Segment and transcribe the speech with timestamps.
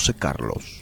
[0.00, 0.79] José Carlos.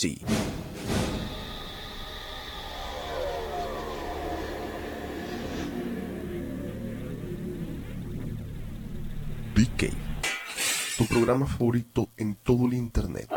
[0.00, 0.16] JC.
[9.54, 9.90] BK,
[10.96, 13.28] tu programa favorito en todo el internet.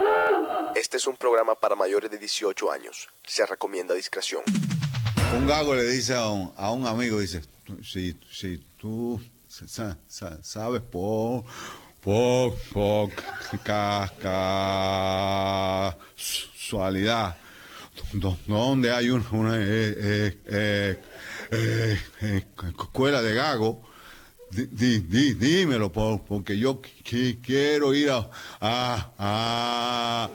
[0.76, 3.10] Este es un programa para mayores de 18 años.
[3.26, 4.42] Se recomienda discreción.
[5.38, 7.42] Un gago le dice a un, a un amigo, dice,
[7.84, 11.44] si, si tú sa- sa- sabes por,
[12.04, 12.54] por
[13.64, 14.12] ca-
[16.22, 17.36] casualidad,
[18.14, 19.64] do- donde hay un- una eh,
[20.48, 21.00] eh,
[21.52, 22.46] eh, eh,
[22.80, 23.82] escuela de gago,
[24.52, 30.30] di- di- dímelo, por- porque yo qui- quiero ir a, a,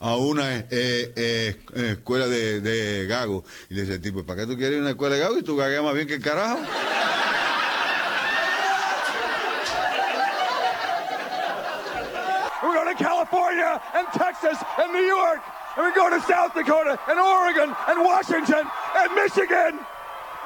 [0.00, 3.44] a, una escuela de, de gago.
[3.70, 5.38] Y le dice el tipo, ¿para qué tú quieres ir a una escuela de gago
[5.38, 6.58] y tú gagueas más bien que el carajo?
[13.54, 15.42] California and Texas and New York.
[15.76, 18.64] And we go to South Dakota and Oregon and Washington
[18.96, 19.78] and Michigan.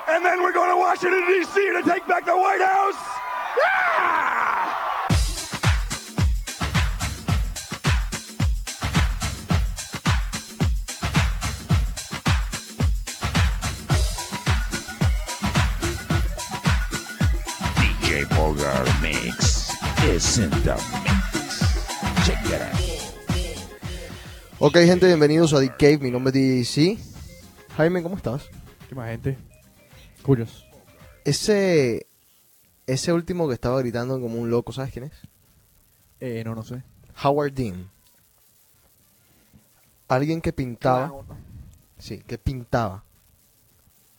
[0.08, 1.54] And then we're going to Washington, D.C.
[1.54, 2.96] to take back the White House.
[3.58, 4.04] Yeah!
[20.38, 21.07] In the
[24.60, 25.98] Ok, gente, bienvenidos a The Cave.
[25.98, 26.98] Mi nombre es DJC.
[27.76, 28.48] Jaime, ¿cómo estás?
[28.88, 29.38] ¿Qué más gente?
[30.22, 30.66] Curios.
[31.24, 32.08] Ese,
[32.88, 35.12] ese último que estaba gritando como un loco, ¿sabes quién es?
[36.18, 36.82] Eh, no, no sé.
[37.22, 37.88] Howard Dean.
[40.08, 41.12] Alguien que pintaba.
[41.98, 43.04] Sí, que pintaba.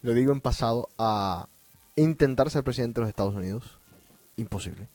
[0.04, 1.50] Lo digo en pasado a
[1.98, 3.78] intentar ser presidente de los Estados Unidos.
[4.38, 4.88] Imposible.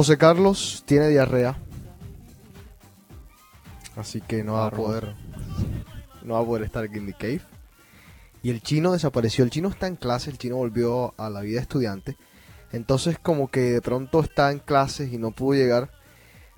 [0.00, 1.58] José Carlos tiene diarrea.
[3.96, 5.14] Así que no va a poder.
[6.22, 7.42] No va a poder estar aquí en The Cave.
[8.42, 9.44] Y el chino desapareció.
[9.44, 12.16] El chino está en clase, el chino volvió a la vida estudiante.
[12.72, 15.90] Entonces como que de pronto está en clases y no pudo llegar.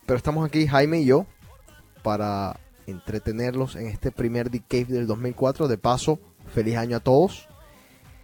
[0.06, 1.26] Pero estamos aquí, Jaime y yo,
[2.04, 5.66] para entretenerlos en este primer The Cave del 2004.
[5.66, 6.20] De paso,
[6.54, 7.48] feliz año a todos.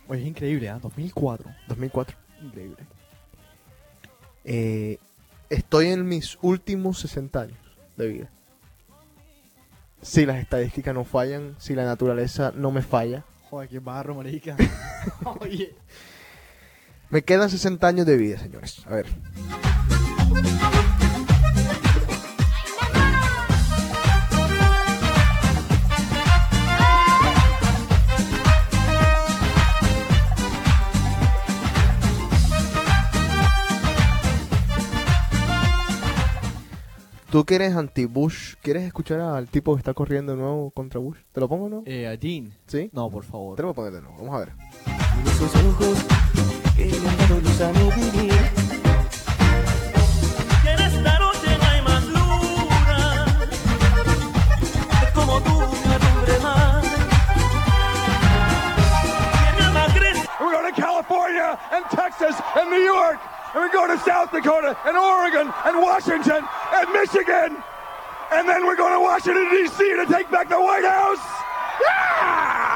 [0.07, 0.79] Oye, es increíble, ¿ah?
[0.81, 1.51] 2004.
[1.67, 2.17] 2004.
[2.41, 2.87] Increíble.
[4.45, 4.99] Eh,
[5.51, 7.59] estoy en mis últimos 60 años
[7.97, 8.31] de vida.
[10.01, 14.57] Si las estadísticas no fallan, si la naturaleza no me falla, Joder, qué barro, marica.
[15.41, 15.75] Oye.
[17.09, 18.85] me quedan 60 años de vida, señores.
[18.87, 19.07] A ver.
[37.31, 41.19] Tú que eres anti-Bush, ¿quieres escuchar al tipo que está corriendo de nuevo contra Bush?
[41.31, 41.83] ¿Te lo pongo o no?
[41.85, 42.55] Eh, a Dean.
[42.67, 42.89] ¿Sí?
[42.95, 43.55] No, por favor.
[43.55, 44.17] Te lo voy a poner de nuevo.
[44.17, 44.53] Vamos a ver.
[45.27, 45.99] Esos ojos
[46.75, 48.58] que le han dado luz a mi vivir.
[60.69, 63.19] To California and Texas and New York.
[63.55, 66.45] and we go to South Dakota and Oregon and Washington
[66.75, 67.57] and Michigan.
[68.31, 69.79] And then we're going to Washington, D.C.
[69.97, 71.25] to take back the White House.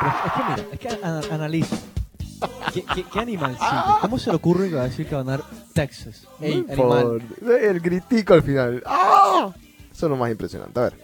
[0.01, 1.77] Pero es que mira, es que ana- analiza.
[2.73, 3.99] ¿Qué, qué, qué animalcito?
[4.01, 5.43] ¿Cómo se le ocurre que va a decir que va a ganar
[5.75, 6.27] Texas?
[6.41, 7.23] Ey, animal.
[7.41, 8.83] Por- el gritico al final.
[8.87, 9.51] ¡Ah!
[9.93, 10.81] Eso es lo más impresionante.
[10.81, 10.95] A ver.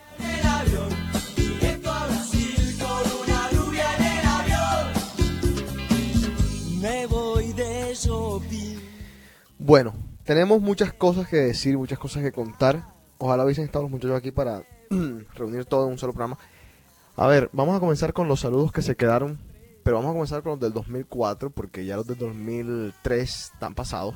[6.80, 8.78] Me voy de shopping.
[9.58, 12.94] Bueno, tenemos muchas cosas que decir, muchas cosas que contar.
[13.19, 14.62] Ojalá hubiesen estado los muchachos aquí para
[15.34, 16.38] reunir todo en un solo programa.
[17.16, 19.38] A ver, vamos a comenzar con los saludos que se quedaron.
[19.82, 24.14] Pero vamos a comenzar con los del 2004, porque ya los del 2003 están pasados.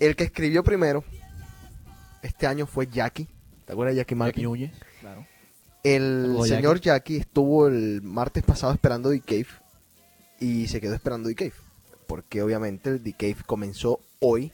[0.00, 1.04] El que escribió primero
[2.22, 3.28] este año fue Jackie.
[3.64, 4.44] ¿Te acuerdas de Jackie Jackie Martin?
[4.44, 5.26] Núñez, claro.
[5.84, 9.63] El señor Jackie estuvo el martes pasado esperando The Cave
[10.44, 11.54] y se quedó esperando The Cave.
[12.06, 14.52] Porque obviamente el The Cave comenzó hoy,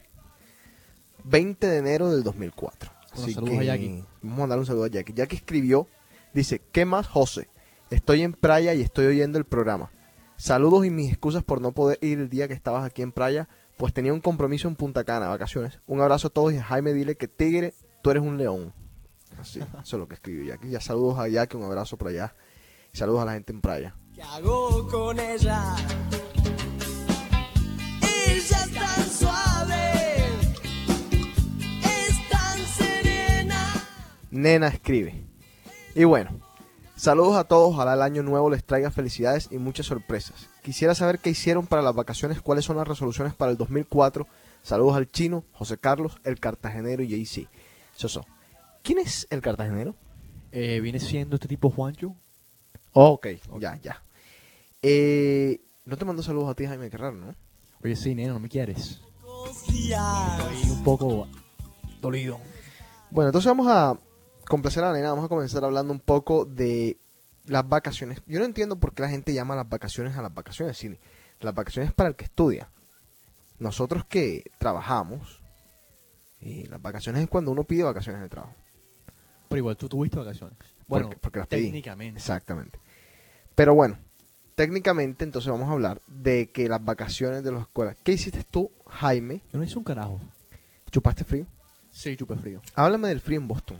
[1.24, 2.90] 20 de enero del 2004.
[3.14, 4.04] Bueno, Así a que Jackie.
[4.22, 5.12] vamos a mandar un saludo a Jackie.
[5.14, 5.88] Jackie escribió,
[6.32, 7.48] dice, ¿qué más José?
[7.90, 9.90] Estoy en Praia y estoy oyendo el programa.
[10.36, 13.48] Saludos y mis excusas por no poder ir el día que estabas aquí en Praia,
[13.76, 15.80] pues tenía un compromiso en Punta Cana, vacaciones.
[15.86, 18.72] Un abrazo a todos y a Jaime dile que Tigre, tú eres un león.
[19.38, 20.70] Así, eso es lo que escribió Jackie.
[20.70, 22.34] Ya saludos a Jackie, un abrazo por allá.
[22.92, 23.96] Y saludos a la gente en Praia.
[24.20, 25.76] ¿Qué hago con ella?
[28.02, 30.24] Ella es tan suave,
[31.82, 33.72] es tan serena.
[34.30, 35.24] Nena escribe.
[35.94, 36.38] Y bueno,
[36.96, 37.72] saludos a todos.
[37.72, 40.50] Ojalá el año nuevo les traiga felicidades y muchas sorpresas.
[40.62, 44.26] Quisiera saber qué hicieron para las vacaciones, cuáles son las resoluciones para el 2004.
[44.62, 47.48] Saludos al chino, José Carlos, el cartagenero y JC.
[47.96, 48.26] Soso.
[48.82, 49.94] ¿Quién es el cartagenero?
[50.52, 52.14] Eh, viene siendo este tipo Juancho.
[52.92, 53.28] Oh, ok,
[53.58, 54.02] ya, ya.
[54.82, 57.34] Eh, no te mando saludos a ti, Jaime, qué raro, ¿no?
[57.82, 59.00] Oye, sí, nena, no me quieres.
[59.68, 61.26] Estoy un poco
[62.00, 62.38] dolido.
[63.10, 63.98] Bueno, entonces vamos a
[64.46, 66.98] complacer a la nena, vamos a comenzar hablando un poco de
[67.46, 68.22] las vacaciones.
[68.26, 70.96] Yo no entiendo por qué la gente llama las vacaciones a las vacaciones, si
[71.40, 72.70] las vacaciones es para el que estudia.
[73.58, 75.40] Nosotros que trabajamos,
[76.40, 78.54] y las vacaciones es cuando uno pide vacaciones el trabajo.
[79.48, 80.56] Pero igual tú tuviste vacaciones.
[80.86, 81.64] Bueno, porque, porque las pedí.
[81.64, 82.18] técnicamente.
[82.18, 82.78] Exactamente.
[83.54, 83.98] Pero bueno,
[84.60, 87.96] técnicamente entonces vamos a hablar de que las vacaciones de las escuelas.
[88.04, 89.40] ¿Qué hiciste tú, Jaime?
[89.50, 90.20] Yo no hice un carajo.
[90.90, 91.46] ¿Chupaste frío?
[91.90, 92.60] Sí, chupé frío.
[92.74, 93.78] Háblame del frío en Boston.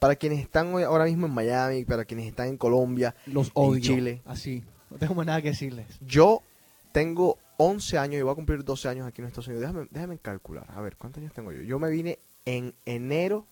[0.00, 3.52] Para quienes están hoy- ahora mismo en Miami, para quienes están en Colombia, Los en
[3.54, 3.80] odio.
[3.82, 4.20] Chile.
[4.24, 4.64] Así.
[4.90, 5.86] No tengo más nada que decirles.
[6.00, 6.42] Yo
[6.90, 9.62] tengo 11 años y voy a cumplir 12 años aquí en Estados Unidos.
[9.62, 10.66] Déjame, déjame calcular.
[10.74, 11.62] A ver, ¿cuántos años tengo yo?
[11.62, 13.46] Yo me vine en enero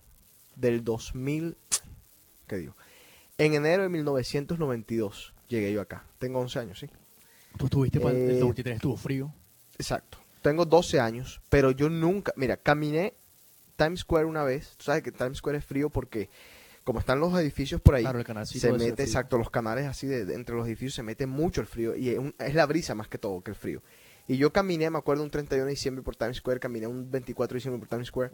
[0.57, 1.55] del 2000.
[2.47, 2.75] ¿Qué digo?
[3.37, 6.05] En enero de 1992 llegué yo acá.
[6.19, 6.87] Tengo 11 años, sí.
[7.57, 9.33] Tú estuviste para Eh, el 93, estuvo frío.
[9.77, 10.19] Exacto.
[10.41, 13.13] Tengo 12 años, pero yo nunca, mira, caminé
[13.75, 14.75] Times Square una vez.
[14.77, 16.29] Tú sabes que Times Square es frío porque
[16.85, 20.07] como están los edificios por ahí, Claro, el canalcito se mete, exacto, los canales así
[20.07, 22.65] de, de entre los edificios se mete mucho el frío y es, un- es la
[22.65, 23.81] brisa más que todo que el frío.
[24.29, 27.55] Y yo caminé, me acuerdo, un 31 de diciembre por Times Square, caminé un 24
[27.55, 28.31] de diciembre por Times Square,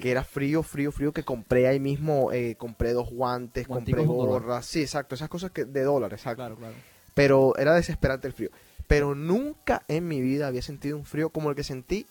[0.00, 4.64] que era frío, frío, frío, que compré ahí mismo, eh, compré dos guantes, compré gorras,
[4.66, 6.74] sí, exacto, esas cosas que de dólar, exacto Claro, claro.
[7.12, 8.50] pero era desesperante el frío.
[8.86, 12.06] Pero nunca en mi vida había sentido un frío como el que sentí,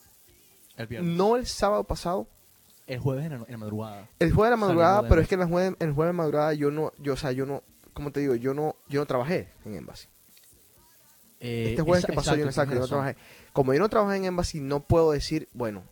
[0.75, 1.15] El viernes.
[1.15, 2.27] no el sábado pasado,
[2.85, 4.09] El jueves en la, en la madrugada.
[4.19, 6.69] el jueves de la madrugada, pero es que el jueves, el jueves de madrugada yo
[6.69, 9.75] no, yo, o sea, yo no, como te digo, yo no, yo no trabajé en
[9.75, 10.09] Embassy.
[11.47, 13.15] Eh, Este jueves esa- que pasó yo no, exacto, yo no trabajé.
[13.53, 15.83] Como yo no trabajé en Embassy, no puedo decir, bueno,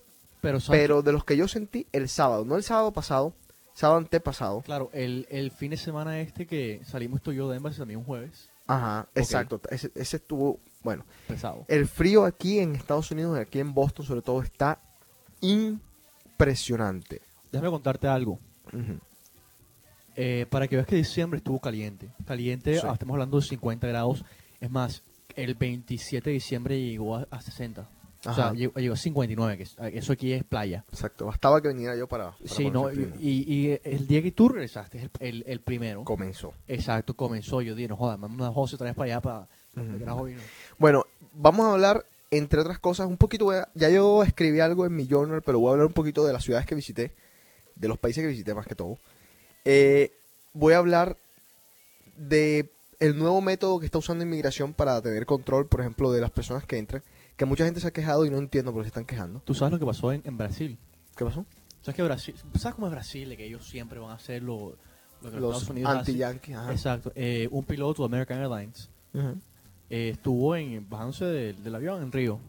[0.42, 3.34] Pero, ¿sabes pero de los que yo sentí el sábado, no el sábado pasado,
[3.74, 7.58] sábado antepasado, Claro, el, el fin de semana este que salimos tú y yo de
[7.58, 8.50] Embassy también un jueves.
[8.68, 11.66] ajá, exacto, ese, ese estuvo, bueno, Pesado.
[11.68, 14.80] el frío aquí en Estados Unidos, aquí en Boston sobre todo, está
[15.42, 17.22] impresionante.
[17.52, 18.40] Déjame contarte algo.
[20.16, 22.10] Eh, para que veas que diciembre estuvo caliente.
[22.26, 22.86] Caliente, Sí.
[22.88, 24.24] ah, estamos hablando de 50 grados.
[24.60, 25.04] Es más,
[25.36, 27.90] el 27 de diciembre llegó a, a 60.
[28.26, 28.54] O sea, Ajá.
[28.54, 30.86] llegó, a 59, que es- eso aquí es playa.
[30.90, 32.32] Exacto, bastaba que viniera yo para.
[32.32, 36.04] para Sí, no, y, y el día que tú regresaste, es el, el, el primero.
[36.06, 36.54] comenzó.
[36.68, 37.62] Exacto, comenzó.
[37.62, 39.48] Yo dije, no joda, manda una José otra vez para allá para.
[40.00, 40.40] Carajo vino.
[40.78, 43.52] Bueno, vamos a hablar, entre otras cosas, un poquito.
[43.52, 46.32] a- ya yo escribí algo en mi journal, pero voy a hablar un poquito de
[46.32, 47.12] las ciudades que visité,
[47.76, 49.00] de los países que visité más que todo.
[49.66, 50.14] Eh,
[50.54, 51.18] voy a hablar
[52.16, 52.70] de
[53.04, 56.66] el nuevo método que está usando inmigración para tener control, por ejemplo, de las personas
[56.66, 57.04] que entran,
[57.36, 59.42] que mucha gente se ha quejado y no entiendo por qué se están quejando.
[59.44, 60.78] Tú sabes lo que pasó en, en Brasil.
[61.18, 61.46] ¿Qué pasó?
[61.82, 63.28] ¿Sabes, que Brasil, ¿Sabes cómo es Brasil?
[63.28, 64.78] De que ellos siempre van a hacer lo,
[65.22, 66.58] lo que los, Los Estados Unidos anti-yankees.
[66.70, 67.12] Exacto.
[67.14, 68.90] Eh, un piloto de American Airlines
[69.90, 72.40] eh, estuvo en bajándose del, del avión en Río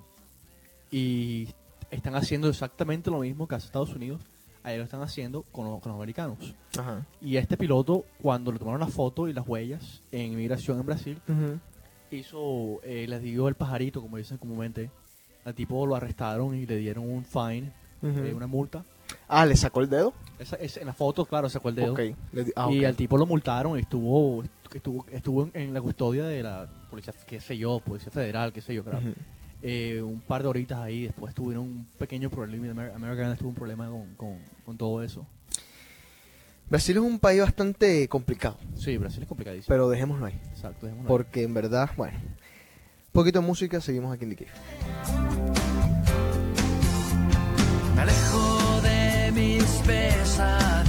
[0.88, 1.49] y
[1.90, 4.20] están haciendo exactamente lo mismo que hace Estados Unidos.
[4.64, 6.54] Ahí lo están haciendo con, los- con los americanos.
[6.78, 7.06] Ajá.
[7.21, 11.21] Y este piloto, cuando le tomaron la foto y las huellas en inmigración en Brasil,
[12.11, 14.90] hizo, eh, les dio el pajarito, como dicen comúnmente.
[15.44, 17.71] Al tipo lo arrestaron y le dieron un fine,
[18.02, 18.85] eh, una multa.
[19.28, 20.14] Ah, ¿le sacó el dedo?
[20.38, 21.92] Esa, esa- en la foto, claro, sacó el dedo.
[22.33, 24.42] Le ah, y al tipo lo multaron y estuvo,
[24.73, 28.62] estuvo, estuvo en, en la custodia de la policía, qué sé yo, policía federal, qué
[28.62, 29.00] sé yo, claro.
[29.66, 33.49] Eh, un par de horitas ahí, después tuvieron un pequeño problema, Amer- American Airlines tuvo
[33.49, 35.26] un problema con, con, con todo eso.
[36.68, 39.66] Brasil es un país bastante complicado, Sí, Brasil es complicadísimo.
[39.68, 40.38] pero dejémoslo ahí.
[40.50, 41.16] Exacto, dejémoslo ahí.
[41.16, 42.18] Porque en verdad, bueno,
[43.12, 44.50] poquito de música, seguimos aquí en The Cave.
[47.94, 50.83] Me alejo de mis pesadillas.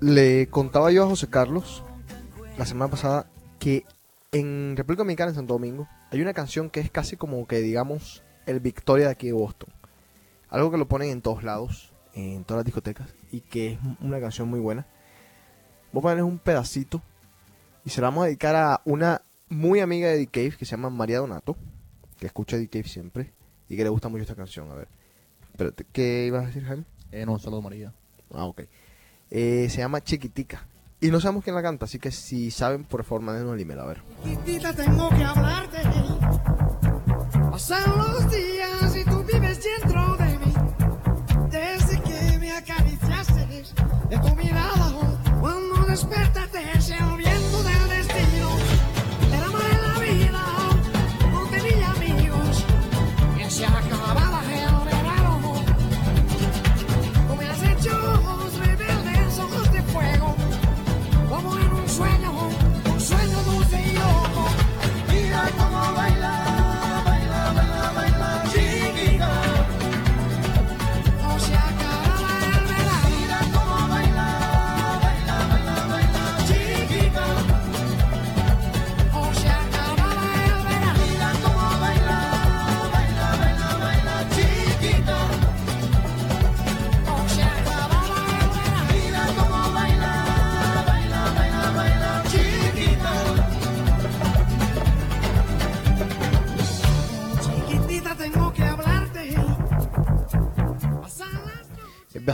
[0.00, 1.82] Le contaba yo a José Carlos
[2.56, 3.28] la semana pasada
[3.58, 3.84] que
[4.30, 8.22] en República Dominicana, en Santo Domingo, hay una canción que es casi como que, digamos,
[8.46, 9.70] el Victoria de aquí de Boston.
[10.50, 14.20] Algo que lo ponen en todos lados, en todas las discotecas, y que es una
[14.20, 14.86] canción muy buena.
[15.92, 17.02] Vos pones un pedacito
[17.84, 20.72] y se la vamos a dedicar a una muy amiga de The Cave que se
[20.72, 21.56] llama María Donato,
[22.20, 23.32] que escucha The Cave siempre
[23.68, 24.70] y que le gusta mucho esta canción.
[24.70, 24.88] A ver,
[25.50, 26.84] espérate, ¿qué ibas a decir, Jaime?
[27.10, 27.92] Eh, no, saludo María.
[28.32, 28.62] Ah, ok.
[29.30, 30.66] Eh, se llama Chiquitica.
[31.00, 33.80] Y no sabemos quién la canta, así que si saben, por favor, mándenos el email.
[33.80, 34.02] A ver.
[34.24, 35.78] Chiquitita, tengo que hablarte.
[37.50, 40.54] Pasan los días y tú vives dentro de mí.
[41.50, 43.46] Desde que me acariciaste
[44.10, 44.92] de tu mirada,
[45.40, 46.82] cuando despertaste el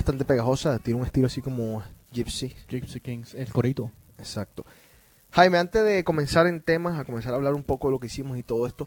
[0.04, 1.82] bastante pegajosa, tiene un estilo así como
[2.12, 2.54] Gypsy.
[2.68, 3.90] Gypsy Kings, el corito.
[4.18, 4.66] Exacto.
[5.30, 8.08] Jaime, antes de comenzar en temas, a comenzar a hablar un poco de lo que
[8.08, 8.86] hicimos y todo esto,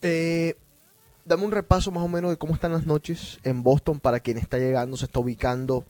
[0.00, 0.56] eh,
[1.26, 4.38] dame un repaso más o menos de cómo están las noches en Boston para quien
[4.38, 5.84] está llegando, se está ubicando.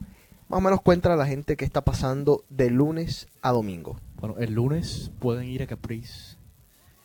[0.48, 4.00] Más o menos cuéntale a la gente qué está pasando de lunes a domingo.
[4.16, 6.38] Bueno, el lunes pueden ir a Caprice.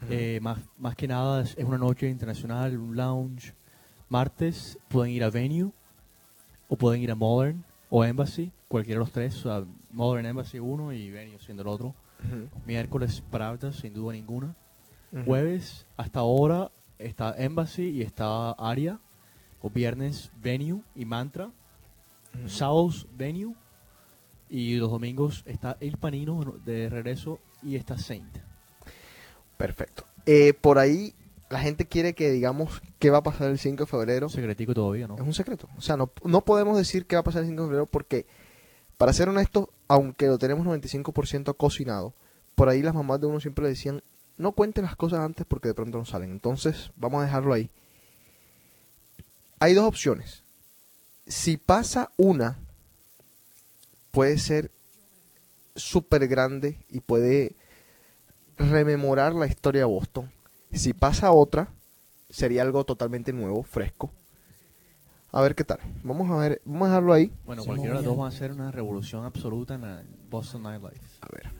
[0.09, 3.53] Eh, más, más que nada es una noche internacional, un lounge.
[4.07, 5.73] Martes pueden ir a Venue
[6.69, 9.35] o pueden ir a Modern o Embassy, cualquiera de los tres.
[9.37, 11.93] o sea, Modern Embassy uno y Venue siendo el otro.
[12.65, 14.55] Miércoles Pravda, sin duda ninguna.
[15.25, 18.99] Jueves hasta ahora está Embassy y está Aria.
[19.61, 21.49] O viernes Venue y Mantra.
[22.45, 23.55] Sábados Venue.
[24.49, 28.37] Y los domingos está El Panino de regreso y está Saint.
[29.57, 30.05] Perfecto.
[30.25, 31.13] Eh, por ahí
[31.49, 34.29] la gente quiere que digamos qué va a pasar el 5 de febrero.
[34.29, 35.15] Secretico todavía, ¿no?
[35.15, 35.67] Es un secreto.
[35.77, 38.25] O sea, no, no podemos decir qué va a pasar el 5 de febrero porque,
[38.97, 42.13] para ser honestos, aunque lo tenemos 95% cocinado,
[42.55, 44.03] por ahí las mamás de uno siempre le decían,
[44.37, 46.31] no cuente las cosas antes porque de pronto no salen.
[46.31, 47.69] Entonces, vamos a dejarlo ahí.
[49.59, 50.43] Hay dos opciones.
[51.25, 52.57] Si pasa una,
[54.11, 54.71] puede ser
[55.75, 57.55] súper grande y puede
[58.57, 60.31] rememorar la historia de Boston.
[60.71, 61.69] Si pasa otra,
[62.29, 64.11] sería algo totalmente nuevo, fresco.
[65.31, 65.79] A ver qué tal.
[66.03, 67.31] Vamos a ver, vamos a dejarlo ahí.
[67.45, 70.99] Bueno, cualquiera de los dos va a ser una revolución absoluta en la Boston Nightlife.
[71.21, 71.51] A ver.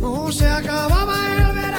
[0.00, 1.78] No se acababa el verano.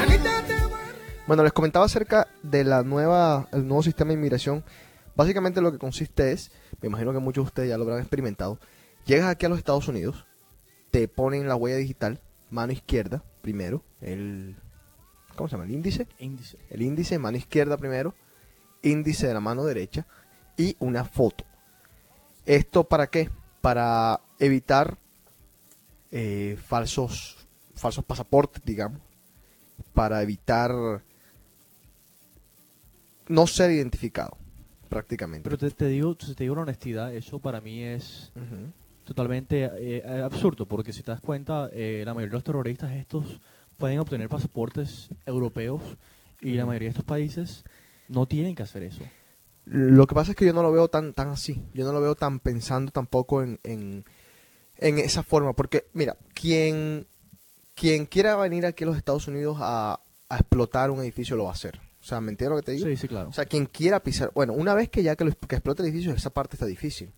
[1.28, 4.64] Bueno, les comentaba acerca de la nueva, el nuevo sistema de inmigración.
[5.16, 8.58] Básicamente lo que consiste es, me imagino que muchos de ustedes ya lo habrán experimentado.
[9.06, 10.26] Llegas aquí a los Estados Unidos,
[10.92, 12.20] te ponen la huella digital,
[12.50, 14.56] mano izquierda primero, el
[15.36, 15.66] ¿cómo se llama?
[15.66, 16.58] El índice, Índice.
[16.70, 18.14] el índice mano izquierda primero,
[18.82, 20.06] índice de la mano derecha
[20.58, 21.46] y una foto.
[22.46, 23.30] ¿Esto para qué?
[23.62, 24.98] Para evitar
[26.12, 29.00] eh, falsos falsos pasaportes, digamos,
[29.94, 30.74] para evitar
[33.30, 34.38] no ser identificado,
[34.90, 35.44] prácticamente.
[35.44, 38.34] Pero te, te digo, te digo la honestidad, eso para mí es.
[39.10, 43.42] Totalmente eh, absurdo, porque si te das cuenta, eh, la mayoría de los terroristas estos
[43.78, 45.82] pueden obtener pasaportes europeos
[46.42, 47.64] y la mayoría de estos países
[48.08, 49.02] no tienen que hacer eso.
[49.66, 51.64] Lo que pasa es que yo no lo veo tan, tan así.
[51.74, 54.06] Yo no lo veo tan pensando tampoco en, en,
[54.78, 55.54] en esa forma.
[55.54, 57.08] Porque, mira, quien,
[57.76, 61.52] quien quiera venir aquí a los Estados Unidos a, a explotar un edificio lo va
[61.52, 61.80] a hacer.
[62.02, 62.88] O sea, ¿me entiendes lo que te digo?
[62.88, 63.30] Sí, sí, claro.
[63.30, 64.32] O sea, quien quiera pisar.
[64.34, 67.12] Bueno, una vez que ya que, lo, que explote el edificio, esa parte está difícil.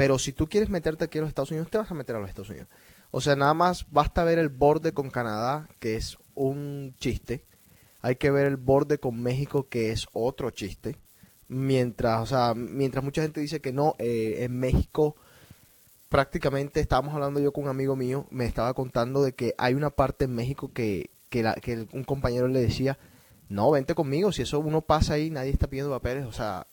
[0.00, 2.20] Pero si tú quieres meterte aquí a los Estados Unidos, te vas a meter a
[2.20, 2.68] los Estados Unidos.
[3.10, 7.44] O sea, nada más basta ver el borde con Canadá, que es un chiste.
[8.00, 10.96] Hay que ver el borde con México, que es otro chiste.
[11.48, 15.16] Mientras, o sea, mientras mucha gente dice que no, eh, en México
[16.08, 19.90] prácticamente estábamos hablando yo con un amigo mío, me estaba contando de que hay una
[19.90, 22.98] parte en México que, que, la- que un compañero le decía,
[23.50, 26.66] no, vente conmigo, si eso uno pasa ahí, nadie está pidiendo papeles, o sea,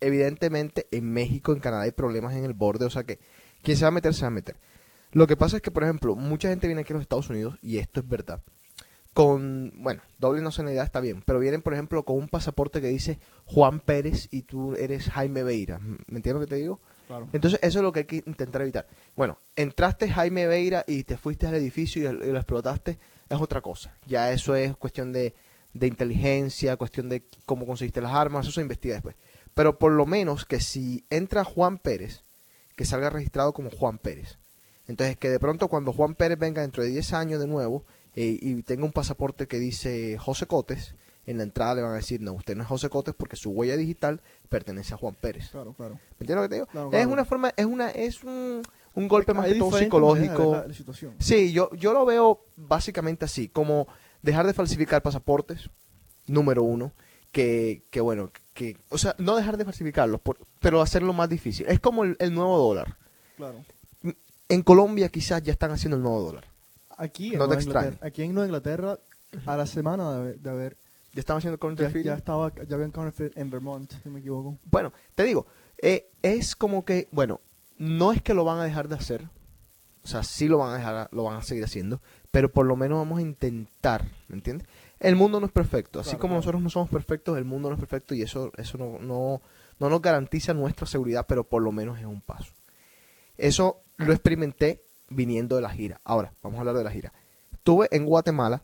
[0.00, 3.18] evidentemente en México, en Canadá hay problemas en el borde, o sea que
[3.62, 4.56] quien se va a meter, se va a meter.
[5.12, 7.58] Lo que pasa es que, por ejemplo, mucha gente viene aquí a los Estados Unidos,
[7.62, 8.42] y esto es verdad,
[9.14, 13.18] con, bueno, doble nacionalidad está bien, pero vienen, por ejemplo, con un pasaporte que dice
[13.46, 16.80] Juan Pérez y tú eres Jaime Beira, ¿me entiendes lo que te digo?
[17.06, 17.28] Claro.
[17.32, 18.86] Entonces, eso es lo que hay que intentar evitar.
[19.14, 23.60] Bueno, entraste Jaime Beira y te fuiste al edificio y, y lo explotaste, es otra
[23.62, 23.96] cosa.
[24.06, 25.34] Ya eso es cuestión de,
[25.72, 29.16] de inteligencia, cuestión de cómo conseguiste las armas, eso se investiga después.
[29.56, 32.24] Pero por lo menos que si entra Juan Pérez,
[32.76, 34.38] que salga registrado como Juan Pérez.
[34.86, 38.38] Entonces, que de pronto cuando Juan Pérez venga dentro de 10 años de nuevo eh,
[38.38, 42.20] y tenga un pasaporte que dice José Cotes, en la entrada le van a decir,
[42.20, 45.48] no, usted no es José Cotes porque su huella digital pertenece a Juan Pérez.
[45.48, 45.94] Claro, claro.
[45.94, 46.66] ¿Me entiendes lo que te digo?
[46.66, 48.60] Claro, Es una forma, es una, es un,
[48.92, 50.50] un golpe más que todo psicológico.
[50.50, 51.14] ver La, la situación.
[51.18, 53.88] Sí, yo, yo lo veo básicamente así, como
[54.20, 55.70] dejar de falsificar pasaportes,
[56.26, 56.92] número uno,
[57.32, 61.66] que, que bueno, que, o sea, no dejar de falsificarlos, por- pero hacerlo más difícil.
[61.68, 62.96] Es como el, el nuevo dólar.
[63.36, 63.64] Claro.
[64.48, 66.44] En Colombia quizás ya están haciendo el nuevo dólar.
[66.96, 67.62] Aquí en, No Nueva.
[67.62, 68.98] Inglaterra, aquí en Nueva Inglaterra,
[69.44, 70.76] a la semana de haber, de haber-
[71.12, 72.04] Ya están haciendo ya, counterfeit.
[72.06, 74.56] ya estaba, ya habían counterfeit en Vermont, si me equivoco.
[74.64, 75.46] Bueno, te digo,
[75.82, 77.40] eh, es como que, bueno,
[77.78, 79.28] no es que lo van a dejar de hacer,
[80.02, 82.76] o sea, sí lo van a dejar, lo van a seguir haciendo, pero por lo
[82.76, 84.66] menos vamos a intentar, ¿me entiendes?
[84.98, 86.38] El mundo no es perfecto, así Claro, como claro.
[86.38, 89.42] nosotros no somos perfectos, el mundo no es perfecto y eso, eso no, no,
[89.78, 92.52] no nos garantiza nuestra seguridad, pero por lo menos es un paso.
[93.36, 96.00] Eso lo experimenté viniendo de la gira.
[96.04, 97.12] Ahora, vamos a hablar de la gira.
[97.52, 98.62] Estuve en Guatemala.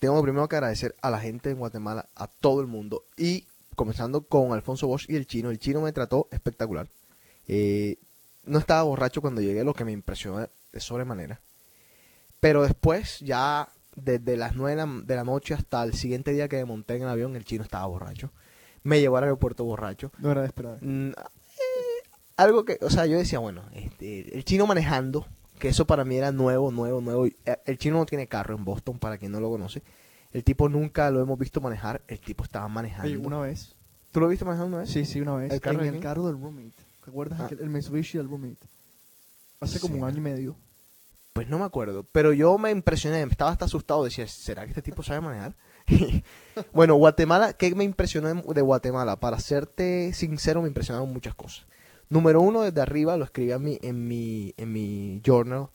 [0.00, 3.04] Tengo primero que agradecer a la gente en Guatemala, a todo el mundo.
[3.16, 5.50] Y comenzando con Alfonso Bosch y el chino.
[5.50, 6.88] El chino me trató espectacular.
[7.46, 7.96] Eh,
[8.44, 11.40] no estaba borracho cuando llegué, lo que me impresionó de sobremanera.
[12.40, 13.68] Pero después, ya
[14.02, 17.08] desde las 9 de la, noche hasta el siguiente día que me monté en el
[17.08, 18.30] avión, el chino estaba borracho.
[18.82, 20.12] Me llevó al aeropuerto borracho.
[20.18, 20.78] No era de esperar.
[20.82, 21.14] Mm, eh,
[22.36, 25.26] algo que, o sea, yo decía, bueno, este, el chino manejando,
[25.58, 27.26] que eso para mí era nuevo, nuevo, nuevo.
[27.26, 27.34] eh,
[27.66, 29.82] El chino no tiene carro en Boston, para quien no lo conoce.
[30.30, 33.08] El tipo nunca lo hemos visto manejar, el tipo estaba manejando.
[33.08, 33.74] Oye, una vez.
[34.12, 34.90] ¿Tú lo viste manejando una vez?
[34.90, 35.52] Sí, sí, una vez.
[35.52, 36.72] ¿El carro en el carro del roommate.
[37.04, 37.40] ¿Te acuerdas?
[37.40, 37.48] Ah.
[37.50, 38.66] Aquel- el Mitsubishi del roommate.
[39.60, 40.00] Hace como Sí.
[40.00, 40.56] un año y medio.
[41.38, 44.82] Pues no me acuerdo, pero yo me impresioné, estaba hasta asustado, decía, ¿será que este
[44.82, 45.54] tipo sabe manejar?
[46.72, 49.20] bueno, Guatemala, ¿qué me impresionó de Guatemala?
[49.20, 51.68] Para serte sincero, me impresionaron muchas cosas.
[52.08, 53.62] Número uno, desde arriba, lo escribí en
[54.08, 55.68] mi, en mi, journal,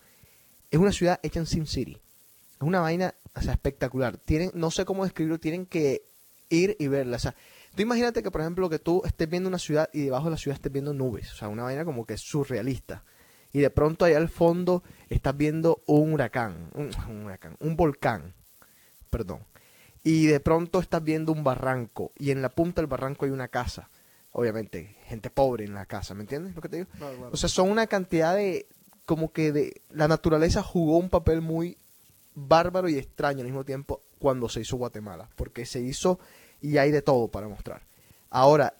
[0.69, 1.93] es una ciudad hecha en Sim City.
[1.93, 4.17] Es una vaina, o sea, espectacular.
[4.17, 6.03] Tienen, no sé cómo describirlo, tienen que
[6.49, 7.15] ir y verla.
[7.15, 7.35] O sea,
[7.73, 10.37] tú imagínate que, por ejemplo, que tú estés viendo una ciudad y debajo de la
[10.37, 11.31] ciudad estés viendo nubes.
[11.31, 13.05] O sea, una vaina como que surrealista.
[13.53, 18.33] Y de pronto allá al fondo estás viendo un huracán, un, un huracán, un volcán,
[19.09, 19.39] perdón.
[20.03, 23.47] Y de pronto estás viendo un barranco y en la punta del barranco hay una
[23.47, 23.89] casa.
[24.31, 26.89] Obviamente, gente pobre en la casa, ¿me entiendes lo que te digo?
[27.31, 28.65] O sea, son una cantidad de,
[29.05, 31.77] como que de, la naturaleza jugó un papel muy
[32.33, 36.19] bárbaro y extraño al mismo tiempo cuando se hizo Guatemala, porque se hizo
[36.61, 37.83] y hay de todo para mostrar.
[38.31, 38.73] Ahora,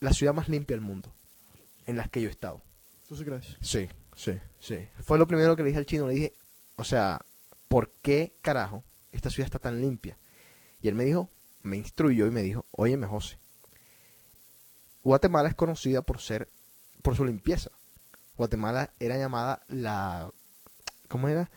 [0.00, 1.12] la ciudad más limpia del mundo,
[1.84, 2.62] en la que yo he estado.
[3.06, 3.56] ¿Tú sí crees?
[3.60, 4.88] Sí, sí, sí.
[5.04, 6.08] Fue lo primero que le dije al chino.
[6.08, 6.32] Le dije,
[6.74, 7.20] o sea,
[7.68, 10.18] ¿por qué carajo esta ciudad está tan limpia?
[10.82, 11.30] Y él me dijo,
[11.62, 13.38] me instruyó y me dijo, óyeme José,
[15.02, 16.48] Guatemala es conocida por ser,
[17.02, 17.70] por su limpieza.
[18.36, 20.30] Guatemala era llamada la,
[21.08, 21.50] ¿cómo era?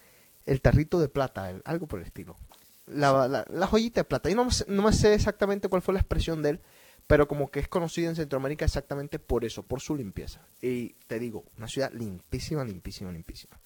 [0.45, 2.37] El tarrito de plata, el- algo por el estilo.
[2.85, 4.29] La, la- la joyita de plata.
[4.29, 6.61] Yo no, no me sé exactamente cuál fue la expresión de él,
[7.09, 10.45] pero como que es conocida en Centroamérica exactamente por eso, por su limpieza.
[10.61, 13.59] Y te digo, una ciudad limpísima, limpísima, limpísima.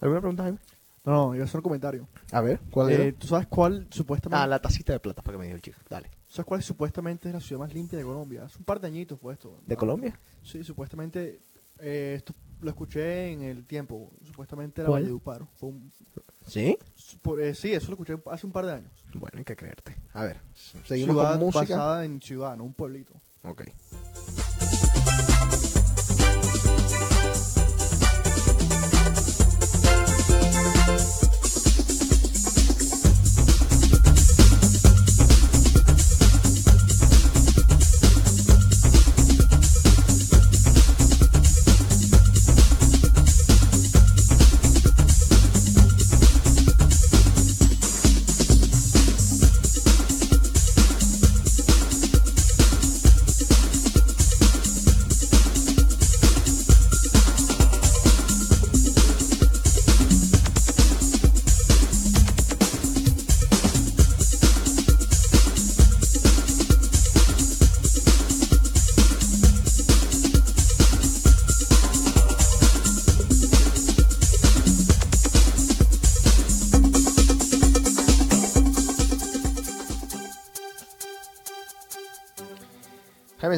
[0.00, 0.58] ¿Alguna pregunta, Jaime?
[1.02, 2.06] No, no, iba a hacer un comentario.
[2.32, 3.18] A ver, ¿cuál Eh, era?
[3.18, 4.42] ¿Tú sabes cuál supuestamente...
[4.42, 5.78] Ah, la tacita de plata, para que me diga el chico.
[5.88, 6.10] Dale.
[6.28, 8.44] ¿Sabes cuál supuestamente es la ciudad más limpia de Colombia?
[8.44, 9.58] Hace un par de añitos fue esto.
[9.66, 10.18] ¿De Colombia?
[10.42, 11.40] Sí, supuestamente.
[11.78, 14.10] eh, esto lo escuché en el tiempo.
[14.24, 15.04] Supuestamente era ¿Cuál?
[15.04, 15.46] Valledupar.
[15.54, 15.90] Fue un-
[16.46, 16.78] ¿Sí?
[17.22, 18.92] por- eh, sí, eso lo escuché hace un par de años.
[19.14, 19.96] Bueno, hay que creerte.
[20.12, 20.38] A ver,
[20.84, 21.60] seguimos ciudad con música.
[21.76, 23.14] basada en ciudad, no un pueblito.
[23.42, 23.62] Ok.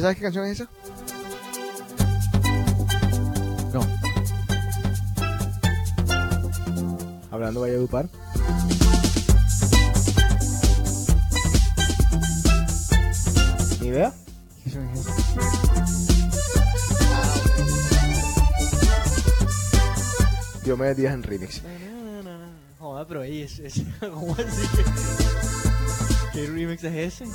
[0.09, 0.69] ¿Sabes qué canción es esa?
[3.73, 3.81] No.
[7.29, 8.09] Hablando de Valledupar.
[13.81, 14.11] ¿Ni idea?
[14.63, 15.15] ¿Qué son esas?
[20.63, 21.61] Diomedes Díaz en remix.
[22.79, 24.67] Joder, pero ahí es, es ¿cómo así?
[26.33, 27.25] ¿Qué remix es ese?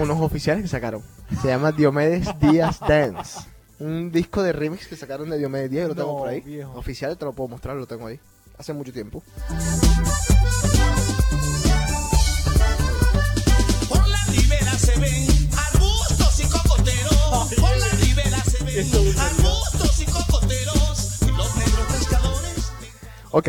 [0.00, 1.02] Unos oficiales que sacaron.
[1.42, 3.40] Se llama Diomedes Díaz Dance.
[3.78, 6.40] Un disco de remix que sacaron de Diomedes Díaz, yo lo tengo No, por ahí.
[6.40, 6.72] viejo.
[6.76, 8.18] Oficial, te lo puedo mostrar, lo tengo ahí.
[8.58, 9.22] Hace mucho tiempo.
[13.88, 15.26] Por la ribera se ven
[15.72, 17.54] arbustos y cocoteros.
[17.60, 21.20] Por la ribera se ven arbustos y cocoteros.
[21.36, 22.72] Los negros pescadores.
[23.30, 23.48] Ok,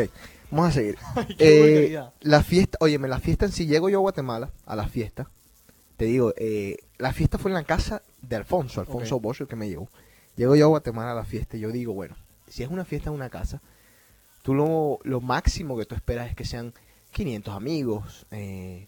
[0.51, 0.97] vamos a seguir.
[1.39, 5.29] Eh, la fiesta, óyeme, la fiesta en sí, llego yo a Guatemala, a la fiesta.
[5.99, 9.21] Te digo, eh, la fiesta fue en la casa de Alfonso, Alfonso Ok.
[9.21, 9.89] Bosch, el que me llevó.
[10.37, 12.15] Llego yo a Guatemala a la fiesta y yo digo, bueno,
[12.47, 13.61] si es una fiesta en una casa,
[14.41, 16.73] tú lo, lo máximo que tú esperas es que sean
[17.11, 18.25] 500 amigos.
[18.31, 18.87] eh,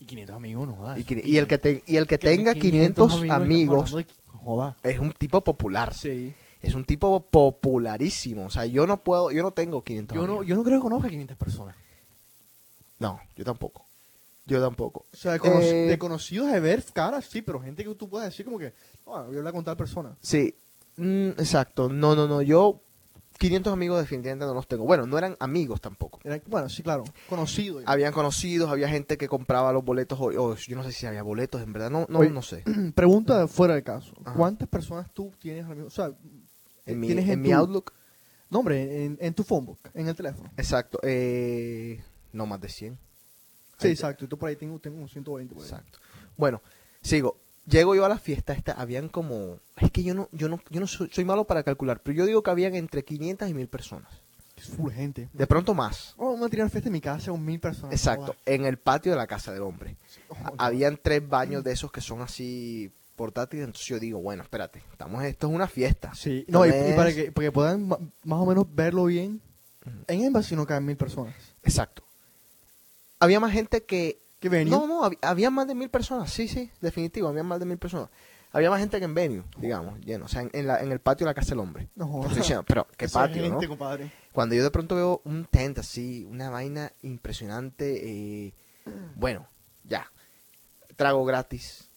[0.00, 0.98] Y 500 amigos, no jodas.
[0.98, 3.94] y, el que, te- y el que tenga 500 estamos amigos
[4.32, 4.76] Joda.
[4.82, 5.92] es un tipo popular.
[5.92, 6.32] Sí.
[6.62, 8.46] Es un tipo popularísimo.
[8.46, 10.46] O sea, yo no puedo, yo no tengo 500 Yo no, amigos.
[10.46, 11.76] yo no creo que conozca 500 personas.
[12.98, 13.85] No, yo tampoco.
[14.46, 15.06] Yo tampoco.
[15.12, 18.08] O sea, de, cono- Eh, de conocidos de ver caras, sí, pero gente que tú
[18.08, 18.72] puedes decir como que,
[19.04, 20.16] no, voy a hablar con tal persona.
[20.20, 20.54] Sí,
[20.96, 21.88] mm, exacto.
[21.88, 22.42] No, no, no.
[22.42, 22.80] Yo
[23.38, 24.84] 500 amigos definitivamente no los tengo.
[24.84, 26.20] Bueno, no eran amigos tampoco.
[26.24, 27.80] Era- bueno, sí, claro, conocido.
[27.86, 30.18] Habían conocidos, había gente que compraba los boletos.
[30.20, 31.90] O, o yo no sé si había boletos, en verdad.
[31.90, 32.62] No, no, Oye, no sé.
[32.94, 34.12] Pregunta de fuera del caso.
[34.24, 34.36] Ajá.
[34.36, 35.88] ¿Cuántas personas tú tienes ahora mismo?
[35.88, 36.12] O sea,
[36.86, 37.92] En mi, en mi Outlook,
[38.48, 40.50] No, hombre, en, en tu phonebook, en el teléfono.
[40.56, 41.00] exacto.
[41.02, 42.00] Eh,
[42.32, 42.98] no más de 100.
[43.78, 44.24] Sí, exacto.
[44.24, 45.54] Y tú por ahí tengo, tengo unos 120.
[45.54, 45.68] por ahí.
[45.70, 45.98] Exacto.
[46.36, 46.62] Bueno,
[47.00, 47.38] sigo.
[47.66, 49.58] Llego yo a la fiesta esta, habían como...
[49.76, 52.24] Es que yo no, yo no, yo no soy, soy malo para calcular, pero yo
[52.24, 54.22] digo que habían entre 500 y 1000 personas.
[54.56, 55.28] Es full gente.
[55.32, 56.14] De pronto más.
[56.16, 57.92] Oh, vamos a tirar fiesta en mi casa con mil personas.
[57.92, 59.96] Exacto, en el patio de la casa del hombre.
[60.28, 60.54] Joder.
[60.56, 65.22] Habían tres baños de esos que son así portátiles, entonces yo digo, bueno, espérate, estamos
[65.24, 66.14] esto es una fiesta.
[66.14, 69.40] Sí, no, y, para que, para que puedan más o menos verlo bien,
[70.06, 71.34] en Embassy no caen mil personas.
[71.62, 72.05] Exacto.
[73.20, 74.22] Había más gente que...
[74.38, 74.70] ¿Qué venue?
[74.70, 77.78] No, no, había, había más de mil personas, sí, sí, definitivo, había más de mil
[77.78, 78.10] personas.
[78.52, 81.00] Había más gente que en venue, digamos, lleno, o sea, en, en la, en el
[81.00, 81.88] patio de la casa del hombre.
[81.94, 83.68] No, diciendo, pero, ¿qué patio, gente, no?
[83.68, 84.12] compadre.
[84.32, 88.54] Cuando yo de pronto veo un tent así, una vaina impresionante, eh,
[89.14, 89.46] bueno,
[89.84, 90.10] ya,
[90.96, 91.88] trago gratis.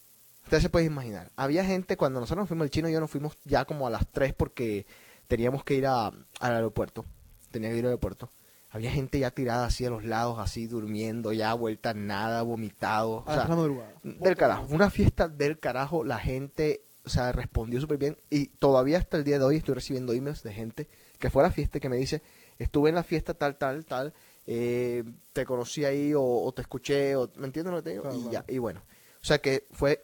[0.44, 1.32] Ustedes se pueden imaginar.
[1.36, 4.08] Había gente, cuando nosotros nos fuimos, el chino yo nos fuimos ya como a las
[4.08, 4.86] 3 porque
[5.28, 7.06] teníamos que ir a- al aeropuerto.
[7.52, 8.30] Tenía que ir al aeropuerto.
[8.72, 13.24] Había gente ya tirada así a los lados, así durmiendo, ya vuelta nada, vomitado.
[13.26, 13.94] A o las sea, tres de la madrugada.
[14.04, 14.68] del carajo.
[14.70, 18.18] Una fiesta del carajo, la gente, o sea, respondió súper bien.
[18.30, 21.48] Y todavía hasta el día de hoy estoy recibiendo emails de gente que fue a
[21.48, 22.22] la fiesta y que me dice,
[22.60, 24.14] estuve en la fiesta tal, tal, tal,
[24.46, 25.04] eh,
[25.34, 28.04] te conocí ahí o, o te escuché, o, ¿me entiendes lo que te digo?
[28.04, 28.46] Claro, y claro.
[28.48, 28.82] ya, y bueno.
[29.22, 30.02] O sea que fue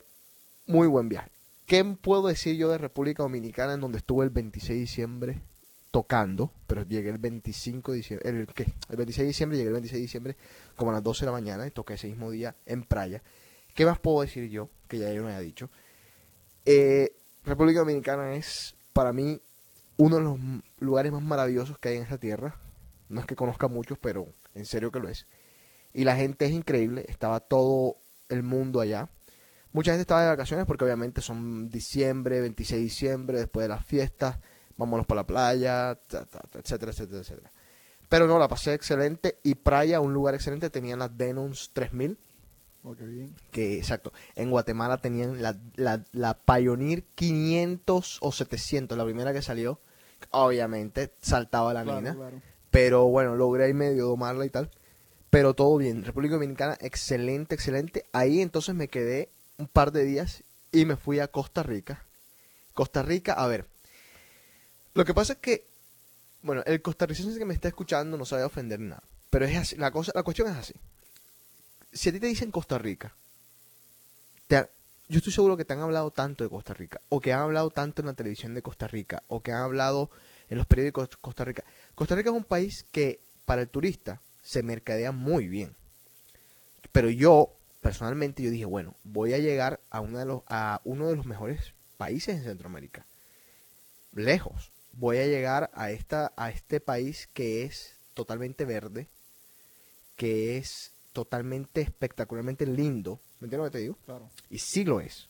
[0.65, 1.29] muy buen viaje.
[1.65, 5.41] ¿Qué puedo decir yo de República Dominicana en donde estuve el 26 de diciembre
[5.95, 6.51] tocando?
[6.67, 8.63] Pero llegué el 25 de diciembre, el, ¿qué?
[8.89, 10.37] El 26 de diciembre, llegué el 26 de diciembre
[10.75, 13.23] como a las 12 de la mañana y toqué ese mismo día en playa.
[13.73, 14.69] ¿Qué más puedo decir yo?
[14.89, 15.69] Que ya yo no había dicho.
[16.65, 19.39] Eh, República Dominicana es para mí
[19.95, 20.37] uno de los
[20.79, 22.59] lugares más maravillosos que hay en esta tierra.
[23.07, 25.27] No es que conozca muchos, pero en serio que lo es.
[25.93, 27.05] Y la gente es increíble.
[27.07, 29.07] Estaba todo el mundo allá.
[29.71, 33.85] Mucha gente estaba de vacaciones porque obviamente son diciembre, 26 de diciembre, después de las
[33.85, 34.39] fiestas.
[34.77, 37.51] Vámonos para la playa, ta, ta, ta, etcétera, etcétera, etcétera.
[38.09, 39.39] Pero no, la pasé excelente.
[39.43, 42.17] Y Praia, un lugar excelente, tenían las Denons 3000
[42.87, 43.33] Oh, qué bien.
[43.49, 49.41] que exacto, en Guatemala tenían la, la, la Pioneer 500 o 700, la primera que
[49.41, 49.79] salió,
[50.29, 52.41] obviamente saltaba la Claro, mina, claro.
[52.69, 54.69] pero bueno, logré ahí medio domarla y tal,
[55.31, 60.43] pero todo bien, República Dominicana, excelente, excelente, ahí entonces me quedé un par de días
[60.71, 62.05] y me fui a Costa Rica,
[62.75, 63.65] Costa Rica, a ver,
[64.95, 65.67] lo que pasa es que,
[66.41, 69.75] bueno, el costarricense que me está escuchando no sabe ofender ni nada, pero es así,
[69.75, 70.73] la, cosa, la cuestión es así,
[71.93, 73.13] si a ti te dicen Costa Rica,
[75.07, 77.69] yo estoy seguro que te han hablado tanto de Costa Rica, o que han hablado
[77.69, 80.09] tanto en la televisión de Costa Rica, o que han hablado
[80.49, 81.63] en los periódicos de Costa Rica.
[81.93, 85.75] Costa Rica es un país que para el turista se mercadea muy bien.
[86.91, 91.07] Pero yo, personalmente, yo dije, bueno, voy a llegar a, uno de los, a uno
[91.07, 93.05] de los mejores países en Centroamérica.
[94.13, 94.71] Lejos.
[94.95, 99.07] Voy a llegar a, esta, a este país que es totalmente verde,
[100.15, 103.19] que es totalmente espectacularmente lindo.
[103.39, 103.97] ¿Me entiendes lo que te digo?
[104.05, 104.29] Claro.
[104.49, 105.27] Y sí lo es.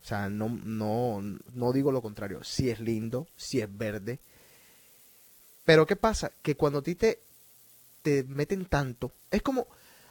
[0.00, 1.20] O sea, no, no,
[1.52, 2.42] no digo lo contrario.
[2.42, 4.18] Sí es lindo, sí es verde.
[5.64, 6.32] Pero ¿qué pasa?
[6.42, 7.20] Que cuando a ti te,
[8.02, 9.66] te meten tanto, es como...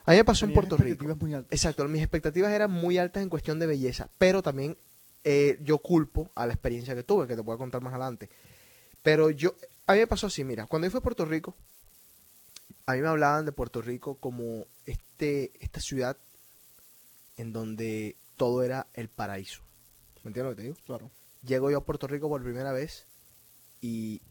[0.06, 0.88] A mí me pasó en Puerto Rico.
[0.88, 1.52] expectativas muy altas.
[1.52, 4.78] Exacto, mis expectativas eran muy altas en cuestión de belleza, pero también
[5.24, 8.30] eh, yo culpo a la experiencia que tuve, que te voy a contar más adelante.
[9.04, 9.56] Pero yo,
[9.88, 11.56] a mí me pasó así, mira, cuando yo fui a Puerto Rico,
[12.86, 16.18] a mí me hablaban de Puerto Rico como este, esta ciudad
[17.38, 19.64] en donde todo era el paraíso.
[20.24, 20.76] ¿Me entiendes lo que te digo?
[20.86, 21.12] Claro.
[21.44, 23.08] Llego yo a Puerto Rico por primera vez
[23.82, 24.22] y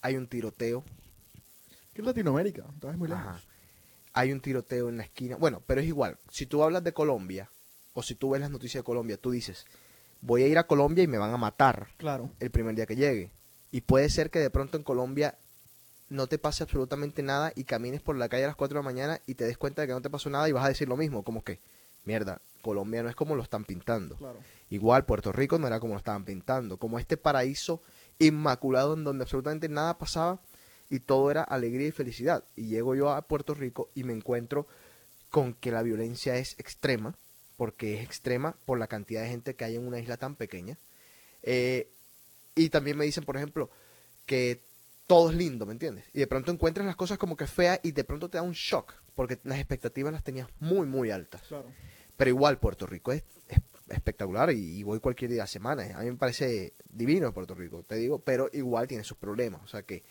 [0.00, 0.84] hay un tiroteo.
[1.92, 2.66] ¿Qué es Latinoamérica?
[2.74, 3.24] Estás muy lejos.
[3.24, 3.40] Ajá.
[4.14, 5.36] Hay un tiroteo en la esquina.
[5.36, 6.18] Bueno, pero es igual.
[6.30, 7.50] Si tú hablas de Colombia
[7.92, 9.66] o si tú ves las noticias de Colombia, tú dices,
[10.26, 12.30] voy a ir a Colombia y me van a matar Claro.
[12.40, 13.30] el primer día que llegue.
[13.70, 15.36] Y puede ser que de pronto en Colombia
[16.08, 18.84] no te pase absolutamente nada y camines por la calle a las 4 de la
[18.84, 20.88] mañana y te des cuenta de que no te pasó nada y vas a decir
[20.88, 21.60] lo mismo, como que,
[22.04, 24.16] mierda, Colombia no es como lo están pintando.
[24.16, 24.38] Claro.
[24.70, 27.82] Igual Puerto Rico no era como lo estaban pintando, como este paraíso
[28.18, 30.40] inmaculado en donde absolutamente nada pasaba
[30.88, 32.44] y todo era alegría y felicidad.
[32.56, 34.66] Y llego yo a Puerto Rico y me encuentro
[35.30, 37.14] con que la violencia es extrema,
[37.56, 40.78] porque es extrema por la cantidad de gente que hay en una isla tan pequeña.
[41.42, 41.90] Eh,
[42.54, 43.70] y también me dicen, por ejemplo,
[44.26, 44.62] que
[45.06, 46.04] todo es lindo, ¿me entiendes?
[46.12, 48.52] Y de pronto encuentras las cosas como que feas y de pronto te da un
[48.52, 51.42] shock, porque las expectativas las tenías muy, muy altas.
[51.42, 51.70] Claro.
[52.16, 55.98] Pero igual Puerto Rico es, es espectacular y, y voy cualquier día a la semana.
[55.98, 59.62] A mí me parece divino Puerto Rico, te digo, pero igual tiene sus problemas.
[59.62, 60.04] O sea que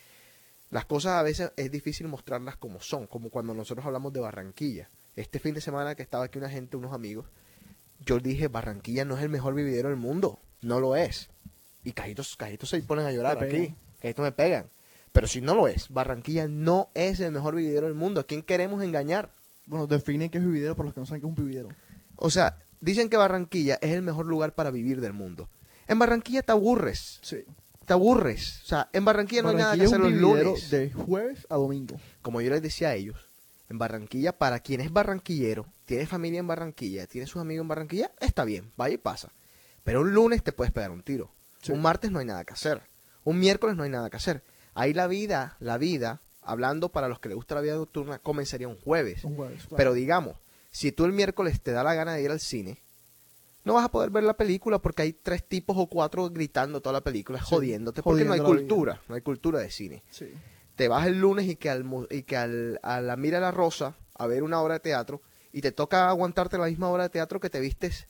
[0.69, 4.89] las cosas a veces es difícil mostrarlas como son, como cuando nosotros hablamos de Barranquilla.
[5.15, 7.27] Este fin de semana que estaba aquí una gente, unos amigos,
[7.99, 11.29] yo dije, Barranquilla no es el mejor vividero del mundo, no lo es.
[11.83, 14.69] Y cajitos, cajitos se ponen a llorar Me aquí, cajitos me pegan.
[15.11, 18.21] Pero si no lo es, Barranquilla no es el mejor vividero del mundo.
[18.21, 19.31] ¿A quién queremos engañar?
[19.67, 21.69] Bueno, define qué es vividero para los que no saben qué es un vividero.
[22.15, 25.49] O sea, dicen que Barranquilla es el mejor lugar para vivir del mundo.
[25.87, 27.45] En Barranquilla te aburres, Sí.
[27.85, 28.61] te aburres.
[28.63, 30.69] O sea, en Barranquilla no hay nada que Barranquilla hacer los lunes.
[30.71, 31.97] de jueves a domingo.
[32.23, 33.29] Como yo les decía a ellos,
[33.69, 38.11] en Barranquilla, para quien es barranquillero, tiene familia en Barranquilla, tiene sus amigos en Barranquilla,
[38.19, 39.31] está bien, vaya y pasa.
[39.83, 41.31] Pero un lunes te puedes pegar un tiro.
[41.61, 41.71] Sí.
[41.71, 42.81] Un martes no hay nada que hacer.
[43.23, 44.43] Un miércoles no hay nada que hacer.
[44.73, 48.67] Ahí la vida, la vida, hablando para los que les gusta la vida nocturna, comenzaría
[48.67, 49.23] un jueves.
[49.23, 49.61] Un jueves.
[49.61, 49.75] claro.
[49.77, 50.37] Pero digamos,
[50.71, 52.81] si tú el miércoles te da la gana de ir al cine,
[53.63, 56.93] no vas a poder ver la película porque hay tres tipos o cuatro gritando toda
[56.93, 58.47] la película, Sí, jodiéndote, porque no hay vida.
[58.49, 60.03] cultura, no hay cultura de cine.
[60.09, 60.33] Sí.
[60.75, 63.95] Te vas el lunes y que, al, y que al, a la Mira la Rosa
[64.15, 67.39] a ver una obra de teatro y te toca aguantarte la misma obra de teatro
[67.39, 68.07] que te vistes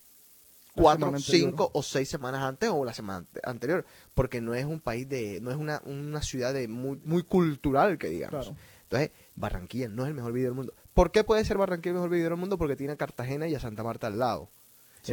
[0.75, 1.07] cuatro,
[1.39, 5.07] cinco o seis semanas antes o la semana ante- anterior, porque no es un país
[5.07, 8.47] de, no es una, una ciudad de muy, muy cultural que digamos.
[8.47, 8.59] Claro.
[8.83, 10.73] Entonces, Barranquilla no es el mejor video del mundo.
[10.93, 12.57] ¿Por qué puede ser Barranquilla el mejor video del mundo?
[12.57, 14.49] Porque tiene a Cartagena y a Santa Marta al lado.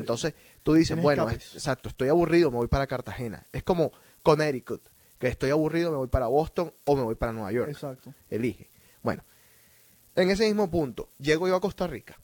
[0.01, 3.45] Entonces, tú dices, bueno, es- exacto, estoy aburrido, me voy para Cartagena.
[3.53, 3.91] Es como
[4.23, 4.83] Connecticut,
[5.21, 7.71] que estoy aburrido, me voy para Boston o me voy para Nueva York.
[7.71, 8.13] Exacto.
[8.29, 8.69] Elige.
[9.05, 9.23] Bueno,
[10.17, 12.19] en ese mismo punto, llego yo a Costa Rica,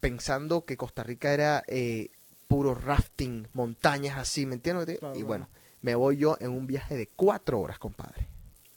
[0.00, 2.10] pensando que Costa Rica era eh,
[2.48, 4.98] puro rafting, montañas así, ¿me entiendes?
[4.98, 5.48] Claro, y bueno,
[5.82, 8.26] me voy yo en un viaje de cuatro horas, compadre.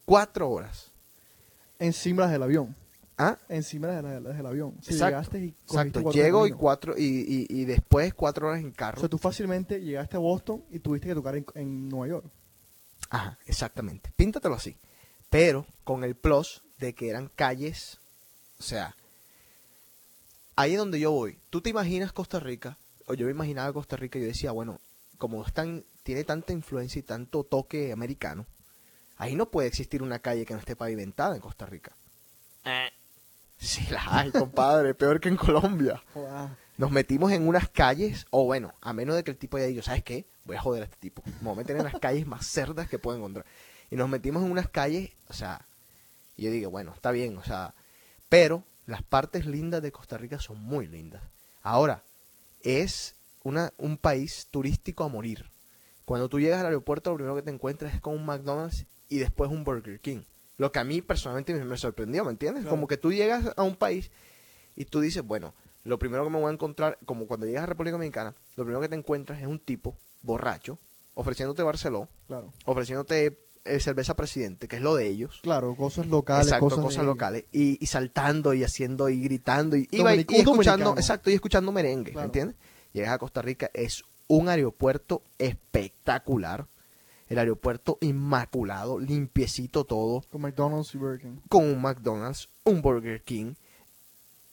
[0.06, 0.92] Cuatro horas.
[1.80, 2.76] Encima del avión.
[3.18, 3.38] ¿Ah?
[3.50, 4.76] Encima de la- del avión.
[4.82, 5.10] Si Exacto.
[5.10, 8.74] llegaste y Exacto, cuatro llego y cuatro y, y, y después cuatro horas en O
[8.74, 9.00] carro.
[9.00, 12.26] sea, tú fácilmente llegaste a Boston y tuviste que tocar en, en Nueva York.
[13.10, 14.12] Ajá, exactamente.
[14.16, 14.78] Píntatelo así.
[15.30, 18.00] Pero con el plus de que eran calles,
[18.60, 18.96] o sea,
[20.56, 21.40] ahí es donde yo voy.
[21.50, 24.80] Tú te imaginas Costa Rica, o yo me imaginaba Costa Rica y yo decía, bueno,
[25.18, 28.46] como es tan- tiene tanta influencia y tanto toque americano,
[29.18, 31.96] ahí no puede existir una calle que no esté pavimentada en Costa Rica.
[33.58, 36.02] Sí, la hay, compadre, peor que en Colombia.
[36.80, 39.82] Nos metimos en unas calles, o bueno, a menos de que el tipo haya dicho,
[39.82, 40.26] ¿sabes qué?
[40.46, 41.22] Voy a joder a este tipo.
[41.26, 43.46] Me voy a meter en las calles más cerdas que puedo encontrar.
[43.92, 45.68] Y nos metimos en unas calles, o sea,
[46.38, 47.76] y yo digo, bueno, está bien, o sea,
[48.30, 51.22] pero las partes lindas de Costa Rica son muy lindas.
[51.64, 52.02] Ahora,
[52.62, 55.52] es una, un país turístico a morir.
[56.06, 59.18] Cuando tú llegas al aeropuerto, lo primero que te encuentras es con un McDonald's y
[59.18, 60.22] después un Burger King.
[60.56, 62.62] Lo que a mí personalmente me, me sorprendió, ¿me entiendes?
[62.62, 62.78] Claro.
[62.78, 64.12] Como que tú llegas a un país
[64.78, 67.68] y tú dices, bueno, lo primero que me voy a encontrar, como cuando llegas a
[67.68, 70.78] República Dominicana, lo primero que te encuentras es un tipo borracho
[71.14, 72.54] ofreciéndote Barceló, Claro.
[72.66, 75.40] ofreciéndote eh, cerveza presidente, que es lo de ellos.
[75.44, 77.46] Claro, cosas locales, Exacto, cosas, locales.
[77.52, 80.92] Y, y saltando y haciendo y gritando y, iba y- escuchando, dominicano.
[80.98, 82.26] exacto, y escuchando merengue, ¿me Claro.
[82.28, 82.56] entiendes?
[82.94, 86.68] Llegas a Costa Rica, es un aeropuerto espectacular.
[87.28, 91.38] El aeropuerto inmaculado, limpiecito todo, Con McDonald's y Burger King.
[91.48, 93.54] con un McDonald's, un Burger King.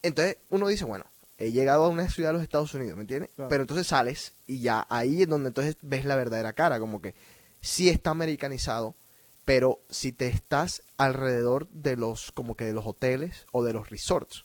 [0.03, 1.05] Entonces uno dice, bueno,
[1.39, 3.31] he llegado a una ciudad de los Estados Unidos, ¿me entiendes?
[3.35, 3.49] Claro.
[3.49, 7.15] Pero entonces sales y ya ahí es donde entonces ves la verdadera cara, como que
[7.61, 8.95] sí está americanizado,
[9.45, 13.91] pero si te estás alrededor de los como que de los hoteles o de los
[13.91, 14.45] resorts,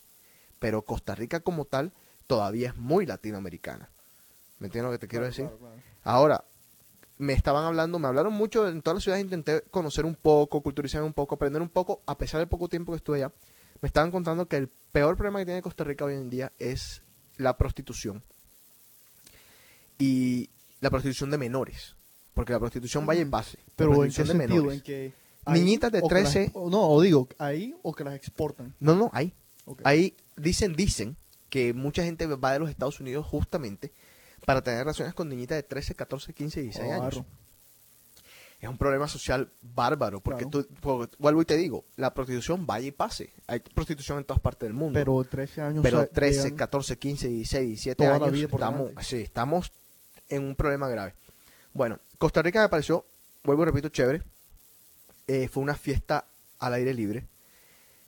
[0.60, 1.93] pero Costa Rica como tal
[2.27, 3.89] todavía es muy latinoamericana.
[4.60, 5.58] ¿Me entiendes lo que te quiero Claro, decir?
[5.60, 5.75] claro.
[6.04, 6.45] Ahora,
[7.17, 11.06] me estaban hablando, me hablaron mucho, en todas las ciudades intenté conocer un poco, culturizarme
[11.08, 13.32] un poco, aprender un poco, a pesar del poco tiempo que estuve allá.
[13.82, 17.02] Me estaban contando que el peor problema que tiene Costa Rica hoy en día es
[17.38, 18.24] la prostitución.
[19.98, 21.96] Y la prostitución de menores.
[22.34, 23.58] Porque la prostitución vaya pase.
[23.58, 24.63] La Pero ¿en qué prostitución de sentido?
[24.63, 24.78] menores.
[24.80, 25.13] ¿En que
[25.48, 26.52] Niñitas de o que las- 13.
[26.54, 28.76] o no, o digo, ahí o que las exportan.
[28.80, 29.12] No, no.
[29.65, 29.82] Ok.
[29.84, 31.17] Ahí dicen, dicen
[31.50, 33.91] que mucha gente va de los Estados Unidos justamente
[34.46, 37.24] para tener relaciones con niñitas de 13, 14, 15, 16 años.
[38.62, 40.65] Es un problema social bárbaro, porque Claro.
[40.65, 43.34] tú, porque, vuelvo y te digo, la prostitución vaya y pase.
[43.47, 45.00] Hay prostitución en todas partes del mundo.
[45.00, 45.82] Pero 13 años.
[45.82, 49.72] Pero o sea, 13, llegan- 14, 15, 16, 17 Toda la años, estamos, sí, estamos
[50.30, 51.16] en un problema grave.
[51.74, 53.03] Bueno, Costa Rica me pareció,
[53.43, 54.22] vuelvo y repito, chévere.
[55.28, 56.26] Eh, fue una fiesta
[56.59, 57.26] al aire libre.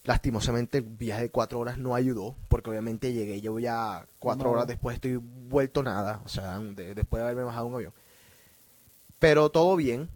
[0.03, 4.51] Lastimosamente el viaje de cuatro horas no ayudó, porque obviamente llegué, yo ya cuatro No.
[4.51, 7.93] horas después estoy vuelto nada, o sea, de- después de haberme bajado un avión.
[9.17, 10.09] Pero todo bien.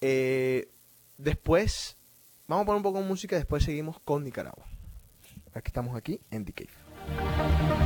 [0.00, 0.68] Eh,
[1.16, 1.96] después,
[2.46, 4.66] vamos a poner un poco de música y después seguimos con Nicaragua.
[5.54, 7.77] Aquí estamos aquí en The Cave.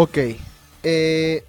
[0.00, 0.16] Ok.
[0.84, 1.42] eh,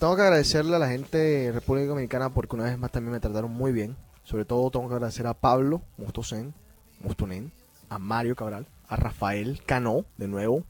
[0.00, 3.20] tengo que agradecerle a la gente de República Dominicana porque una vez más también me
[3.20, 3.94] trataron muy bien.
[4.24, 6.54] Sobre todo tengo que agradecer a Pablo Mustosen,
[6.98, 7.52] Mustonen,
[7.88, 10.64] a Mario Cabral, a Rafael Cano, de nuevo.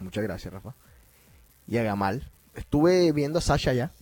[0.00, 0.74] Muchas gracias, Rafa.
[1.68, 2.28] Y a Gamal.
[2.56, 3.92] Estuve viendo a Sasha ya.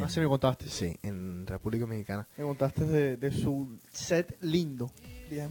[0.00, 0.68] Ah, sí me contaste.
[0.68, 2.24] Sí, en República Mexicana.
[2.36, 4.92] Me contaste de, de su set lindo.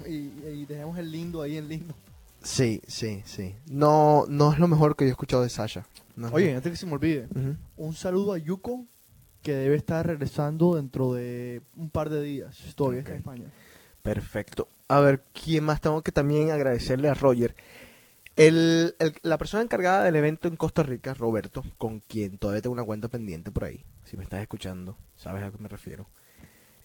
[0.07, 1.93] Y, y dejamos el lindo ahí en lindo.
[2.41, 3.55] Sí, sí, sí.
[3.69, 5.85] No, no es lo mejor que yo he escuchado de Sasha.
[6.19, 7.27] No Oye, antes que se me olvide,
[7.77, 8.85] un saludo a Yuko,
[9.41, 12.57] que debe estar regresando dentro de un par de días.
[12.75, 13.17] Todavía está en.
[13.17, 13.51] España.
[14.01, 14.67] Perfecto.
[14.87, 15.79] A ver, ¿quién más?
[15.81, 17.55] Tengo que también agradecerle a Roger.
[18.35, 22.73] El, el- la persona encargada del evento en Costa Rica, Roberto, con quien todavía tengo
[22.73, 26.07] una cuenta pendiente por ahí, si me estás escuchando, sabes a qué me refiero.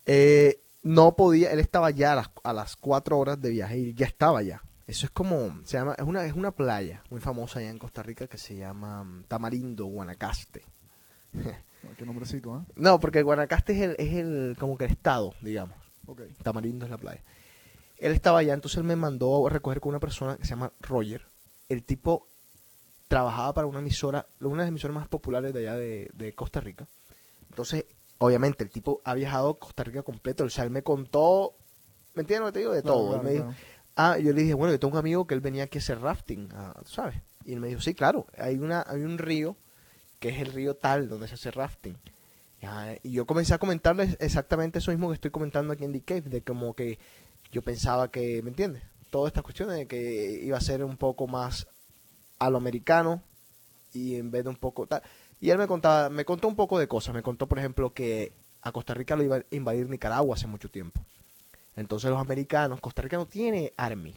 [0.07, 3.95] Eh, no podía, él estaba ya a las, a las cuatro horas de viaje y
[3.95, 4.63] ya estaba ya.
[4.87, 8.03] Eso es como, se llama, es una, es una playa muy famosa allá en Costa
[8.03, 10.63] Rica que se llama mm, Tamarindo, Guanacaste.
[11.99, 12.67] Qué nombrecito, ¿ah?
[12.77, 15.77] No, porque Guanacaste es el, es el, como que el estado, digamos.
[16.07, 16.23] Ok.
[16.43, 17.23] Tamarindo es la playa.
[17.99, 20.73] Él estaba allá, entonces él me mandó a recoger con una persona que se llama
[20.81, 21.27] Roger.
[21.69, 22.29] El tipo
[23.09, 26.61] trabajaba para una emisora, una de las emisoras más populares de allá de, de Costa
[26.61, 26.89] Rica.
[27.49, 27.87] Entonces,
[28.19, 30.45] obviamente, el tipo ha viajado Costa Rica completo.
[30.45, 31.55] O sea, él me contó,
[32.15, 32.73] ¿me entiendes lo que te digo?
[32.73, 33.15] De todo.
[33.15, 33.59] Él claro, me dijo, claro.
[33.97, 36.01] Ah, yo le dije, bueno, yo tengo un amigo que él venía aquí a hacer
[36.01, 37.17] rafting, ah, ¿sabes?
[37.45, 39.57] Y él me dijo, sí, claro, hay, una, hay un río
[40.19, 41.97] que es el río tal donde se hace rafting.
[43.03, 46.23] Y yo comencé a comentarles exactamente eso mismo que estoy comentando aquí en The Cave,
[46.23, 46.99] de como que
[47.53, 48.83] yo pensaba que, ¿me entiendes?
[49.11, 51.67] Todas estas cuestiones de que iba a ser un poco más
[52.39, 53.23] a lo americano
[53.93, 55.03] y en vez de un poco tal.
[55.41, 57.15] Y él me contaba, me contó un poco de cosas.
[57.15, 58.33] Me contó, por ejemplo, que
[58.63, 61.01] a Costa Rica lo iba a invadir Nicaragua hace mucho tiempo.
[61.77, 64.15] Entonces los americanos, Costa Rica no tiene army.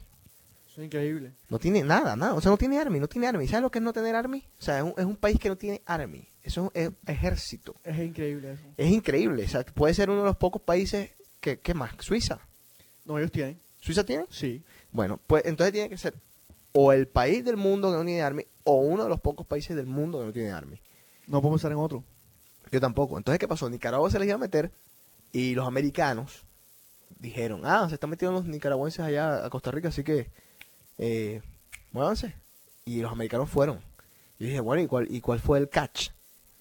[0.67, 1.33] Eso es increíble.
[1.49, 2.35] No tiene nada, nada.
[2.35, 3.47] O sea, no tiene army, no tiene army.
[3.47, 4.43] ¿Sabes lo que es no tener army?
[4.59, 6.27] O sea, es un, es un país que no tiene army.
[6.43, 7.75] Eso es, es ejército.
[7.83, 8.63] Es increíble eso.
[8.77, 9.43] Es increíble.
[9.43, 11.91] O sea, puede ser uno de los pocos países que, ¿qué más?
[11.99, 12.39] Suiza.
[13.05, 13.59] No, ellos tienen.
[13.79, 14.25] ¿Suiza tiene?
[14.29, 14.63] Sí.
[14.91, 16.13] Bueno, pues entonces tiene que ser
[16.79, 19.75] o el país del mundo que no tiene army o uno de los pocos países
[19.75, 20.79] del mundo que no tiene army.
[21.25, 22.03] No podemos estar en otro.
[22.71, 23.17] Yo tampoco.
[23.17, 23.69] Entonces, ¿qué pasó?
[23.69, 24.71] Nicaragua se les iba a meter
[25.31, 26.45] y los americanos
[27.19, 30.29] dijeron, ah, se están metiendo los nicaragüenses allá a Costa Rica, así que
[30.97, 31.41] eh,
[31.91, 32.35] muévanse.
[32.85, 33.81] Y los americanos fueron.
[34.39, 36.09] Y dije, bueno, ¿y cuál, ¿y cuál fue el catch?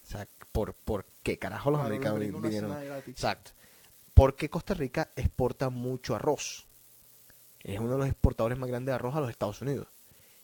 [0.05, 2.73] O sea, ¿por, por qué carajo los americanos vinieron?
[3.07, 3.53] Exacto.
[4.15, 6.67] Porque Costa Rica exporta mucho arroz.
[7.63, 9.89] Es uno de los exportadores más grandes de arroz a los Estados Unidos.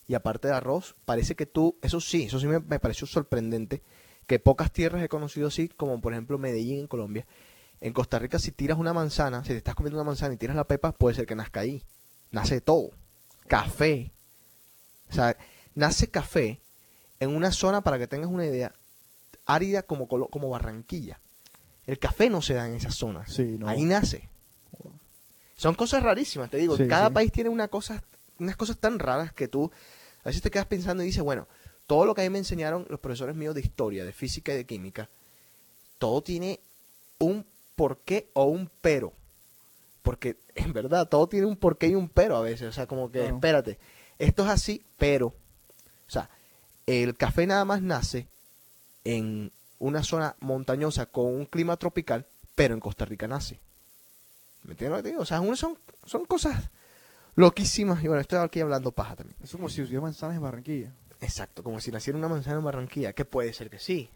[0.07, 3.81] Y aparte de arroz, parece que tú, eso sí, eso sí me, me pareció sorprendente,
[4.27, 7.25] que pocas tierras he conocido así, como por ejemplo Medellín en Colombia.
[7.83, 10.55] En Costa Rica, si tiras una manzana, si te estás comiendo una manzana y tiras
[10.55, 11.83] la pepa, puede ser que nazca ahí.
[12.31, 12.91] Nace todo.
[13.47, 14.13] Café.
[15.09, 15.35] O sea,
[15.75, 16.61] nace café
[17.19, 18.73] en una zona, para que tengas una idea,
[19.45, 21.19] árida como, como Barranquilla.
[21.85, 23.33] El café no se da en esas zonas.
[23.33, 23.67] Sí, no.
[23.67, 24.29] Ahí nace.
[25.57, 26.77] Son cosas rarísimas, te digo.
[26.77, 27.13] Sí, Cada sí.
[27.13, 28.01] país tiene una cosa,
[28.39, 29.69] unas cosas tan raras que tú
[30.23, 31.49] a veces te quedas pensando y dices, bueno,
[31.85, 34.55] todo lo que a mí me enseñaron los profesores míos de historia, de física y
[34.55, 35.09] de química,
[35.97, 36.61] todo tiene
[37.19, 39.13] un porqué o un pero.
[40.01, 42.67] Porque en verdad todo tiene un porqué y un pero a veces.
[42.67, 43.35] O sea, como que, Claro.
[43.35, 43.79] espérate,
[44.19, 45.27] esto es así, pero.
[45.27, 46.29] O sea,
[46.85, 48.27] el café nada más nace
[49.03, 53.59] en una zona montañosa con un clima tropical, pero en Costa Rica nace.
[54.63, 55.21] ¿Me entiendes lo que te digo?
[55.21, 56.69] O sea, son, son cosas
[57.35, 58.01] loquísimas.
[58.03, 59.37] Y bueno, estoy aquí hablando paja también.
[59.43, 60.93] Es como si hubiera manzanas en Barranquilla.
[61.19, 64.09] Exacto, como si naciera una manzana en Barranquilla, que puede ser que sí.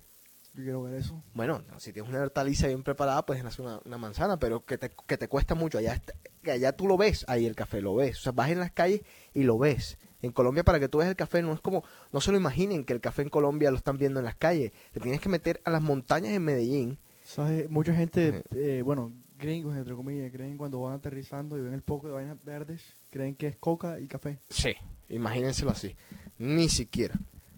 [0.57, 1.23] Yo quiero ver eso.
[1.33, 4.77] Bueno, no, si tienes una hortaliza bien preparada, puedes nacer una, una manzana, pero que
[4.77, 5.77] te, que te cuesta mucho.
[5.77, 6.13] Allá, está-
[6.51, 8.17] allá tú lo ves, ahí el café lo ves.
[8.17, 9.01] O sea, vas en las calles
[9.33, 9.97] y lo ves.
[10.23, 12.83] En Colombia, para que tú veas el café, no es como, no se lo imaginen
[12.85, 14.71] que el café en Colombia lo están viendo en las calles.
[14.91, 16.97] Te tienes que meter a las montañas en Medellín.
[17.23, 17.69] ¿Sabes?
[17.69, 22.07] Mucha gente, eh, bueno, gringos, entre comillas, creen cuando van aterrizando y ven el poco
[22.07, 22.81] de vainas verdes,
[23.11, 24.39] creen que es coca y café.
[24.49, 24.73] Sí,
[25.09, 25.95] imagínenselo así.
[26.39, 27.13] Ni siquiera,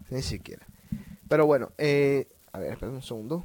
[0.09, 0.65] ni siquiera.
[1.29, 3.43] Pero bueno, eh, a ver, espera un segundo.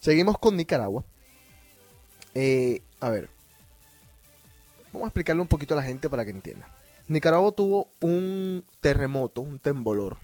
[0.00, 1.04] Seguimos con Nicaragua.
[2.34, 3.28] Eh, a ver,
[4.92, 6.68] vamos a explicarle un poquito a la gente para que entienda.
[7.08, 10.16] Nicaragua tuvo un terremoto, un temblor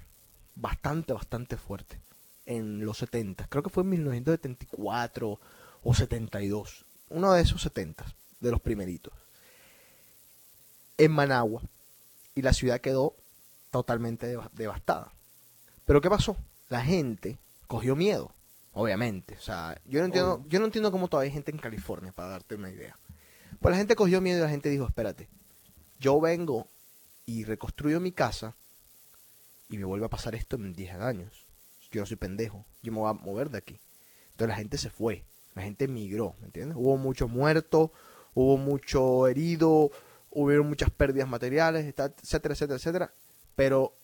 [0.54, 2.00] bastante, bastante fuerte
[2.46, 3.48] en los 70.
[3.48, 5.40] Creo que fue en 1974
[5.82, 6.84] o 72.
[7.10, 8.04] Uno de esos 70,
[8.40, 9.12] de los primeritos.
[10.98, 11.62] En Managua.
[12.34, 13.14] Y la ciudad quedó
[13.70, 15.12] totalmente deva- devastada.
[15.86, 16.36] Pero ¿qué pasó?
[16.68, 18.32] La gente cogió miedo,
[18.72, 19.36] obviamente.
[19.36, 22.28] O sea, yo no entiendo, yo no entiendo cómo todavía hay gente en California, para
[22.28, 22.98] darte una idea.
[23.60, 25.28] Pues la gente cogió miedo y la gente dijo, espérate,
[25.98, 26.68] yo vengo
[27.24, 28.54] y reconstruyo mi casa
[29.68, 31.46] y me vuelve a pasar esto en 10 años.
[31.90, 33.80] Yo no soy pendejo, yo me voy a mover de aquí.
[34.32, 35.24] Entonces la gente se fue,
[35.54, 36.76] la gente emigró, ¿me entiendes?
[36.76, 37.92] Hubo mucho muerto,
[38.34, 39.90] hubo mucho herido,
[40.30, 43.14] hubieron muchas pérdidas materiales, etcétera, etcétera, etcétera.
[43.54, 43.94] Pero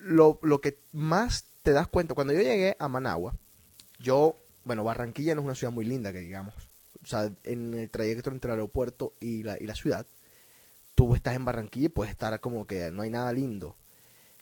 [0.00, 3.34] lo, lo que más te das cuenta, cuando yo llegué a Managua,
[3.98, 6.54] yo, bueno, Barranquilla no es una ciudad muy linda, que digamos.
[7.02, 10.06] O sea, en el trayecto entre el aeropuerto y la, y la ciudad,
[10.94, 13.76] tú estás en Barranquilla y puedes estar como que no hay nada lindo.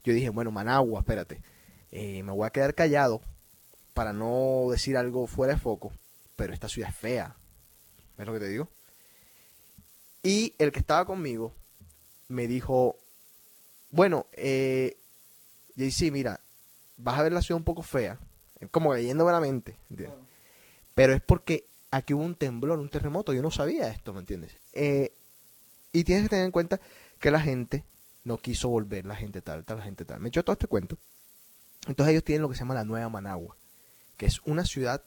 [0.05, 1.43] Yo dije, bueno, Managua, espérate,
[1.91, 3.21] eh, me voy a quedar callado
[3.95, 5.93] para no decir algo fuera de foco,
[6.37, 7.37] pero esta ciudad es fea.
[8.17, 8.69] ¿Ves lo que te digo?
[10.23, 11.53] Y el que estaba conmigo
[12.29, 12.97] me dijo,
[13.91, 14.98] bueno, eh,
[15.79, 16.41] JC, mira,
[16.97, 18.19] vas a ver la ciudad un poco fea,
[18.71, 20.19] como leyéndome la mente, ¿entiendes?
[20.95, 24.57] Pero es porque aquí hubo un temblor, un terremoto, yo no sabía esto, ¿me entiendes?
[24.73, 25.13] Eh,
[25.93, 26.81] y tienes que tener en cuenta
[27.21, 27.85] que la gente
[28.25, 30.21] no quiso volver, la gente tal, tal, la gente tal.
[30.21, 30.99] Me echó todo este cuento.
[31.87, 33.57] Entonces ellos tienen lo que se llama la Nueva Managua,
[34.17, 35.05] que es una ciudad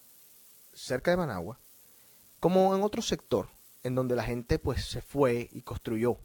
[0.73, 1.59] cerca de Managua,
[2.39, 3.49] como en otro sector,
[3.83, 6.17] en donde la gente pues se fue y construyó,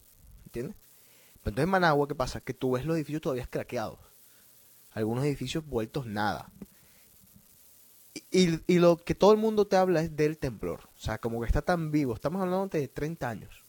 [0.45, 0.77] ¿entiendes?
[1.43, 2.41] Pero entonces en Managua, ¿qué pasa?
[2.41, 3.99] Que tú ves los edificios todavía craqueados,
[4.97, 6.51] algunos edificios vueltos nada.
[8.31, 11.41] Y, y- lo que todo el mundo te habla es del temblor, o sea, como
[11.41, 13.63] que está tan vivo, estamos hablando de 30 años,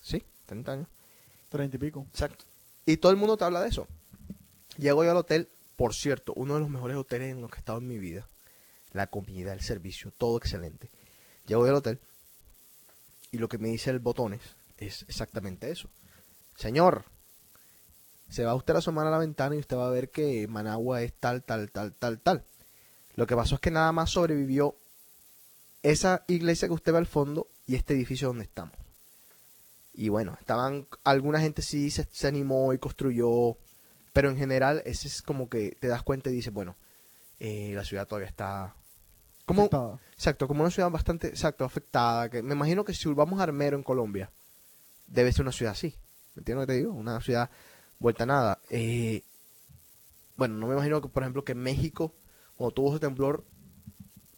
[0.00, 0.22] ¿sí?
[0.46, 0.88] 30 años.
[1.48, 2.06] Treinta y pico.
[2.10, 2.44] Exacto.
[2.84, 3.86] Y todo el mundo te habla de eso.
[4.76, 7.60] Llego yo al hotel, por cierto, uno de los mejores hoteles en los que he
[7.60, 8.28] estado en mi vida.
[8.92, 10.90] La comida, el servicio, todo excelente.
[11.46, 12.00] Llego yo al hotel
[13.30, 14.40] y lo que me dice el botones
[14.76, 15.88] es exactamente eso.
[16.56, 17.04] Señor,
[18.28, 21.02] se va usted a asomar a la ventana y usted va a ver que Managua
[21.02, 22.44] es tal, tal, tal, tal, tal.
[23.14, 24.76] Lo que pasó es que nada más sobrevivió
[25.82, 28.74] esa iglesia que usted ve al fondo y este edificio donde estamos.
[29.94, 33.56] Y bueno, estaban, alguna gente sí se, se animó y construyó,
[34.12, 36.76] pero en general ese es como que te das cuenta y dices, bueno,
[37.40, 38.74] eh, la ciudad todavía está
[39.44, 39.98] como Afectada.
[40.12, 43.76] exacto, como una ciudad bastante exacto afectada, que me imagino que si vamos a Armero
[43.76, 44.30] en Colombia,
[45.06, 45.96] debe ser una ciudad así.
[46.34, 46.92] ¿Me entiendes lo que te digo?
[46.92, 47.50] Una ciudad
[47.98, 48.58] vuelta a nada.
[48.70, 49.22] Eh,
[50.36, 52.12] bueno, no me imagino que por ejemplo que México
[52.56, 53.44] cuando tuvo ese temblor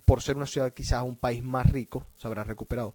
[0.04, 2.94] por ser una ciudad quizás un país más rico, se habrá recuperado.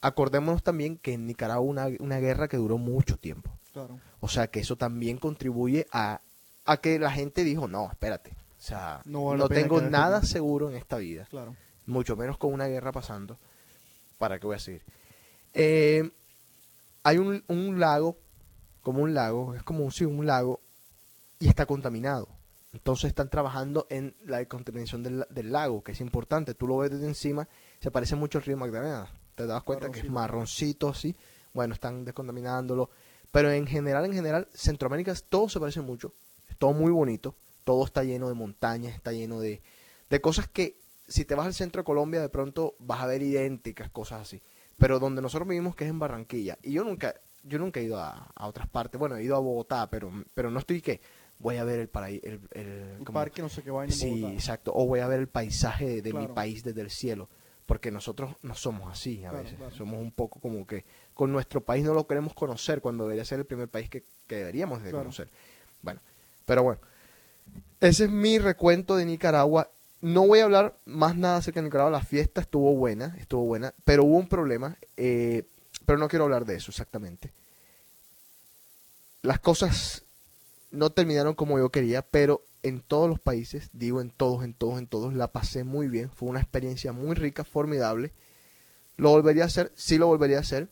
[0.00, 3.50] Acordémonos también que en Nicaragua una, una guerra que duró mucho tiempo.
[3.72, 3.98] Claro.
[4.20, 6.20] O sea que eso también contribuye a,
[6.64, 8.30] a que la gente dijo, no, espérate.
[8.58, 10.26] O sea, No no, vale tengo nada aquí".
[10.26, 11.26] seguro en esta vida.
[11.30, 11.56] Claro.
[11.86, 13.38] Mucho menos con una guerra pasando.
[14.18, 14.82] ¿Para qué voy a seguir?
[15.54, 16.10] Eh,
[17.02, 18.16] hay un, un lago,
[18.82, 20.60] como un lago, es como un, sí, un lago,
[21.38, 22.28] y está contaminado.
[22.72, 26.54] Entonces están trabajando en la contaminación del, del lago, que es importante.
[26.54, 27.48] Tú lo ves desde encima,
[27.80, 29.08] se parece mucho al río Magdalena.
[29.34, 31.16] Te das cuenta que es marroncito, así.
[31.52, 32.90] Bueno, están descontaminándolo.
[33.30, 36.14] Pero en general, en general, Centroamérica todo se parece mucho.
[36.48, 37.34] Es todo muy bonito.
[37.64, 39.62] Todo está lleno de montañas, está lleno de,
[40.10, 43.22] de cosas que si te vas al centro de Colombia de pronto vas a ver
[43.22, 44.42] idénticas, cosas así.
[44.78, 46.58] Pero donde nosotros vivimos, que es en Barranquilla.
[46.62, 48.98] Y yo nunca, yo nunca he ido a, a otras partes.
[48.98, 51.00] Bueno, he ido a Bogotá, pero, pero no estoy que
[51.38, 52.24] voy a ver el paraíso.
[52.26, 54.32] El, el- como- parque, no sé qué vaina Sí, Bogotá.
[54.34, 54.72] exacto.
[54.74, 57.28] O voy a ver el paisaje de, de mi país desde el cielo.
[57.66, 59.56] Porque nosotros no somos así a Claro, veces.
[59.58, 59.74] claro.
[59.74, 60.84] Somos un poco como que
[61.14, 64.36] con nuestro país no lo queremos conocer cuando debería ser el primer país que, que
[64.36, 65.30] deberíamos de conocer.
[65.80, 66.00] Bueno,
[66.44, 66.80] pero bueno.
[67.80, 69.70] Ese es mi recuento de Nicaragua.
[70.00, 71.90] No voy a hablar más nada acerca de Nicaragua.
[71.92, 74.76] La fiesta estuvo buena, estuvo buena, pero hubo un problema.
[74.96, 75.44] eh,
[75.84, 77.32] pero no quiero hablar de eso exactamente.
[79.22, 80.04] Las cosas
[80.70, 84.78] no terminaron como yo quería, pero en todos los países, digo en todos, en todos,
[84.78, 86.10] en todos, la pasé muy bien.
[86.10, 88.12] Fue una experiencia muy rica, formidable.
[88.96, 90.68] Lo volvería a hacer, sí lo volvería a hacer.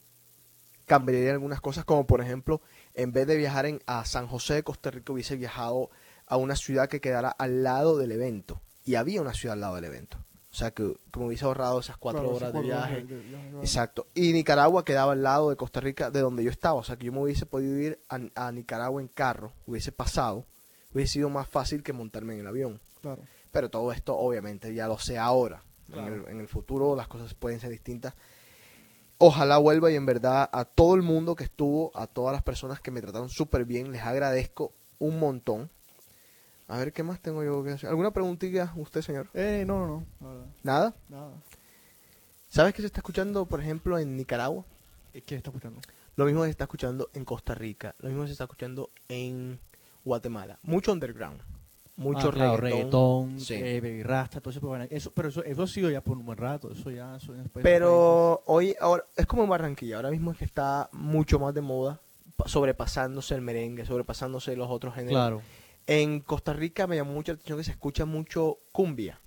[0.87, 2.61] Cambiaría algunas cosas, como por ejemplo,
[2.95, 5.91] en vez de viajar en, a San José de Costa Rica, hubiese viajado
[6.27, 8.61] a una ciudad que quedara al lado del evento.
[8.85, 10.19] Y había una ciudad al lado del evento.
[10.53, 13.05] O sea, que, que me hubiese ahorrado esas cuatro Claro, horas de viaje.
[13.05, 13.61] de.
[13.61, 14.09] Exacto.
[14.15, 16.75] Y Nicaragua quedaba al lado de Costa Rica, de donde yo estaba.
[16.75, 20.45] O sea, que yo me hubiese podido ir a, a Nicaragua en carro, hubiese pasado,
[20.93, 22.81] hubiese sido más fácil que montarme en el avión.
[23.01, 23.23] Claro.
[23.53, 25.63] Pero todo esto, obviamente, ya lo sé ahora.
[25.87, 26.07] Claro.
[26.07, 28.15] En, el, en el futuro las cosas pueden ser distintas.
[29.19, 32.81] Ojalá vuelva y en verdad a todo el mundo que estuvo, a todas las personas
[32.81, 35.71] que me trataron súper bien, les agradezco un montón.
[36.71, 37.91] A ver, ¿qué más tengo yo que hacer?
[37.91, 39.29] ¿Alguna preguntilla usted, señor?
[39.35, 40.45] Eh, no, no, no.
[40.63, 40.95] ¿Nada?
[41.09, 41.33] Nada.
[42.49, 44.65] ¿Sabes qué se está escuchando, por ejemplo, en Nicaragua?
[45.13, 45.81] ¿Qué está escuchando?
[46.17, 49.59] Lo mismo se está escuchando en Costa Rica, lo mismo se está escuchando en
[50.05, 50.59] Guatemala.
[50.63, 51.41] Mucho underground,
[51.97, 53.31] mucho Ah, claro, reggaetón.
[53.31, 53.55] reggaetón, Sí.
[53.57, 56.71] eh, rasta, todo eso, eso, pero eso, eso ha sido ya por un buen rato,
[56.73, 60.45] eso ya eso ya Pero hoy, ahora, es como en Barranquilla, ahora mismo es que
[60.45, 62.01] está mucho más de moda,
[62.37, 65.13] pa- sobrepasándose el merengue, sobrepasándose los otros géneros.
[65.15, 65.43] Claro.
[65.93, 69.19] En Costa Rica me llamó mucho la atención que se escucha mucho cumbia,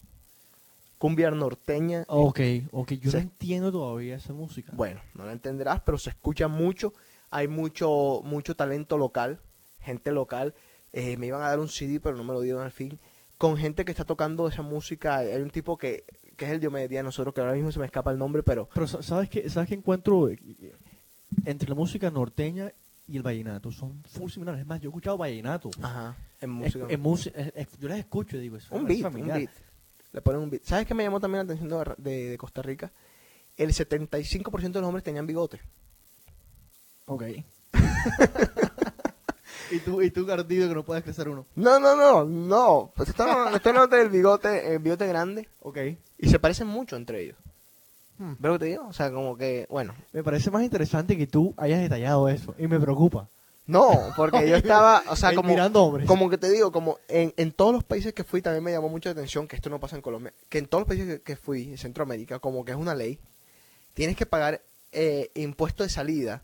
[0.98, 2.06] cumbia norteña.
[2.08, 2.40] Ok,
[2.72, 4.72] ok, yo Se- no entiendo todavía esa música.
[4.74, 6.94] Bueno, no la entenderás, pero se escucha mucho
[7.32, 9.40] hay mucho, mucho talento local,
[9.82, 10.54] gente local.
[10.94, 12.98] Eh, me iban a dar un CD, pero no me lo dieron al fin.
[13.40, 15.18] Con gente que está tocando esa música.
[15.18, 16.06] Hay un tipo que,
[16.38, 18.88] que es el Diomedes nosotros, que ahora mismo se me escapa el nombre, pero Pero
[18.88, 20.38] sa- ¿sabes qué, ¿sabes qué encuentro eh,
[21.44, 22.72] entre la música norteña
[23.08, 23.72] y el vallenato?
[23.72, 24.62] Son full similares.
[24.62, 25.72] Es más, yo he escuchado vallenato.
[25.82, 26.86] Ajá, en música.
[26.90, 29.50] en música- es- es- yo las escucho y digo, eso un es beat, un beat.
[30.12, 30.64] Le ponen un beat.
[30.64, 32.92] ¿Sabes qué me llamó también la atención de, de- de Costa Rica?
[33.58, 35.60] El 75% de los hombres tenían bigote.
[37.06, 37.24] Ok.
[39.72, 41.46] y tú, y tú gardido que no puedes crecer uno.
[41.56, 42.92] No, no, no, no.
[42.96, 45.48] Pues estoy hablando estoy hablando del bigote, el bigote grande.
[45.62, 45.78] Ok.
[46.20, 47.38] Y se parecen mucho entre ellos.
[48.18, 48.34] Hmm.
[48.34, 48.88] ¿Ves lo que te digo?
[48.88, 49.96] O sea, como que, bueno.
[50.12, 52.54] Me parece más interesante que tú hayas detallado eso.
[52.58, 53.28] Y me preocupa.
[53.66, 56.06] No, porque yo estaba, o sea, como, mirando hombres.
[56.08, 58.90] como que te digo, como en, en todos los países que fui también me llamó
[58.90, 61.22] mucho la atención, que esto no pasa en Colombia, que en todos los países que,
[61.22, 63.20] que fui, en Centroamérica, como que es una ley,
[63.94, 64.62] tienes que pagar
[64.92, 66.44] eh, impuesto de salida,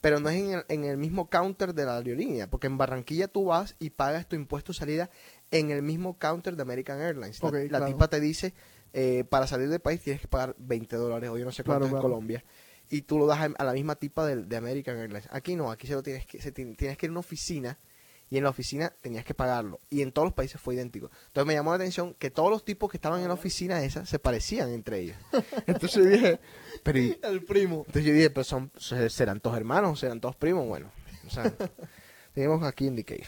[0.00, 3.26] pero no es en el, en el mismo counter de la aerolínea, porque en Barranquilla
[3.28, 5.10] tú vas y pagas tu impuesto de salida
[5.50, 7.42] en el mismo counter de American Airlines.
[7.42, 7.86] La, claro.
[7.86, 8.54] tipa te dice,
[8.92, 11.80] eh, para salir del país tienes que pagar 20 dólares o yo no sé cuánto
[11.80, 12.02] Claro, en claro.
[12.02, 12.44] Colombia.
[12.90, 15.28] Y tú lo das a, a la misma tipa del- de, American Airlines.
[15.30, 17.78] Aquí no, aquí se lo tienes que, se ti- tienes que ir a una oficina
[18.30, 19.80] y en la oficina tenías que pagarlo.
[19.90, 21.10] Y en todos los países fue idéntico.
[21.28, 24.04] Entonces me llamó la atención que todos los tipos que estaban en la oficina esa
[24.06, 25.16] se parecían entre ellos.
[25.66, 26.40] Entonces yo dije,
[26.82, 27.84] pero y- El primo.
[27.86, 30.90] entonces yo dije, pero son, se- serán todos hermanos, serán todos primos, bueno.
[31.26, 31.52] O sea,
[32.34, 33.26] tenemos aquí en The Cave.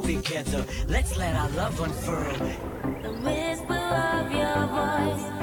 [0.00, 0.64] Grow together.
[0.88, 2.32] Let's let our love unfurl.
[3.02, 5.35] The whisper of your voice,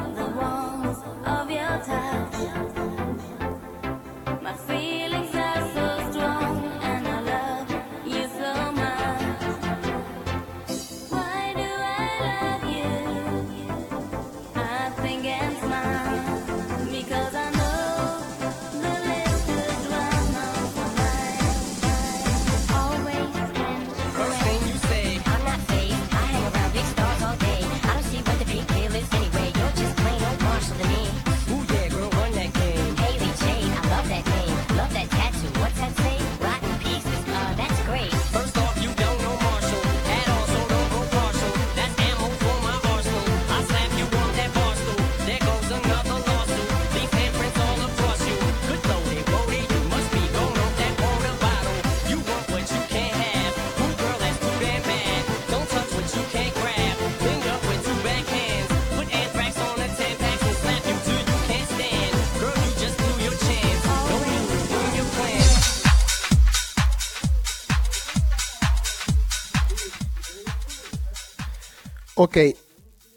[72.23, 72.37] Ok,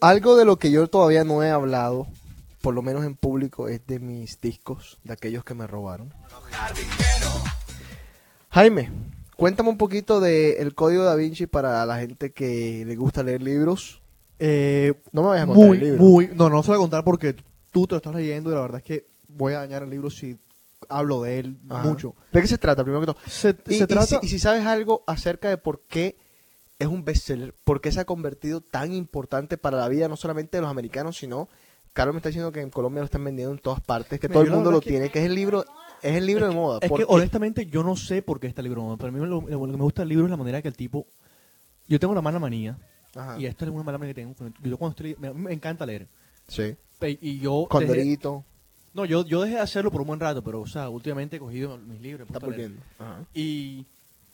[0.00, 2.08] algo de lo que yo todavía no he hablado,
[2.60, 6.12] por lo menos en público, es de mis discos, de aquellos que me robaron.
[8.50, 8.90] Jaime,
[9.36, 14.02] cuéntame un poquito del código da Vinci para la gente que le gusta leer libros.
[14.40, 16.02] Eh, No me vayas a contar muy, el libro.
[16.02, 16.30] muy.
[16.34, 17.36] No, no se voy a contar porque
[17.70, 20.10] tú te lo estás leyendo y la verdad es que voy a dañar el libro
[20.10, 20.36] si
[20.88, 21.84] hablo de él Ajá.
[21.84, 22.16] mucho.
[22.32, 23.18] ¿De qué se trata, primero que todo?
[23.28, 24.06] Se, Y, se y trata.
[24.06, 26.16] si, y si sabes algo acerca de por qué
[26.78, 30.56] es un bestseller, por qué se ha convertido tan importante para la vida no solamente
[30.58, 31.48] de los americanos, sino,
[31.92, 34.34] Carlos me está diciendo que en Colombia lo están vendiendo en todas partes, que Mira,
[34.34, 35.64] todo el mundo lo es que- tiene, que es el libro,
[36.02, 36.78] es el libro de moda.
[36.82, 38.96] Es ¿Por que honestamente yo no sé por qué está el libro.
[38.98, 41.06] Para mí lo, lo que me gusta del libro es la manera que el tipo...
[41.88, 42.76] Yo tengo una mala manía.
[43.14, 43.38] Ajá.
[43.40, 44.34] Y esto es una mala manía que tengo.
[44.62, 45.16] Yo cuando estoy...
[45.18, 46.06] Me, me encanta leer.
[46.48, 46.76] Sí.
[46.98, 47.66] Pe- Y yo...
[47.70, 48.44] Con dejé- Dorito,
[48.92, 51.38] no, yo, yo dejé de hacerlo por un buen rato, pero, o sea, últimamente he
[51.38, 52.26] cogido mis libros.
[52.28, 52.80] está volviendo.
[52.98, 53.24] Ajá.
[53.34, 53.84] Y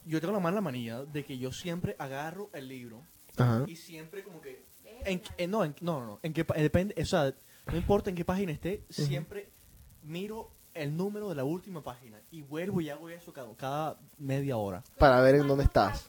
[0.07, 3.03] yo tengo la mala manía de que yo siempre agarro el libro
[3.37, 3.65] Ajá.
[3.67, 4.65] y siempre como que...
[5.05, 7.35] En, en- no, en- no, no, no, en pa- depende, o sea,
[7.67, 9.49] no importa en qué página esté, siempre
[10.03, 14.57] miro el número de la última página y vuelvo y hago eso cada, cada media
[14.57, 14.83] hora.
[14.99, 16.09] Para ver en dónde estás.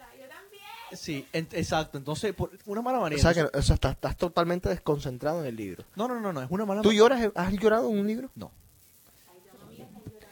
[0.91, 3.19] Sí, en- exacto, entonces, por una mala O manera.
[3.19, 5.83] sea, que o sea, estás, estás totalmente desconcentrado en el libro.
[5.95, 8.29] no, no, no, no, es una mala ¿Tú lloras, has llorado en un libro?
[8.35, 8.51] No.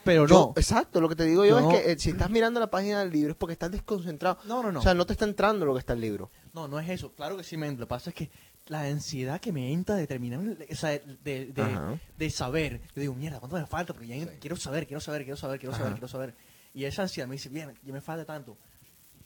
[0.04, 0.54] Pero Yo- no.
[0.56, 2.99] Exacto, lo que te digo yo, Yo es que eh, si estás mirando la página
[2.99, 4.39] del libro es porque estás desconcentrado.
[4.45, 4.80] No, no, no.
[4.80, 6.32] O sea, no te está entrando lo que está el libro.
[6.54, 7.12] No, no es eso.
[7.14, 7.74] Claro que sí, men.
[7.80, 8.30] Lo que pasa es que
[8.68, 10.39] la ansiedad que me entra de terminar,
[10.72, 12.82] o sea, de, de, de saber.
[12.95, 13.93] Yo digo, mierda, ¿cuánto me falta?
[13.93, 16.36] Porque ya quiero saber, quiero saber, quiero saber, quiero saber, quiero saber.
[16.74, 18.58] Y esa ansiedad me dice, bien, ya me falta tanto.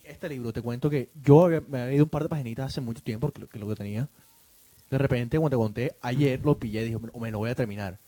[0.03, 2.81] Este libro, te cuento que yo había- me había leído un par de paginitas hace
[2.81, 4.07] mucho tiempo, que lo que, lo que tenía.
[4.89, 7.55] De repente, cuando te conté, ayer lo pillé y dije, me, me lo voy a
[7.55, 7.99] terminar.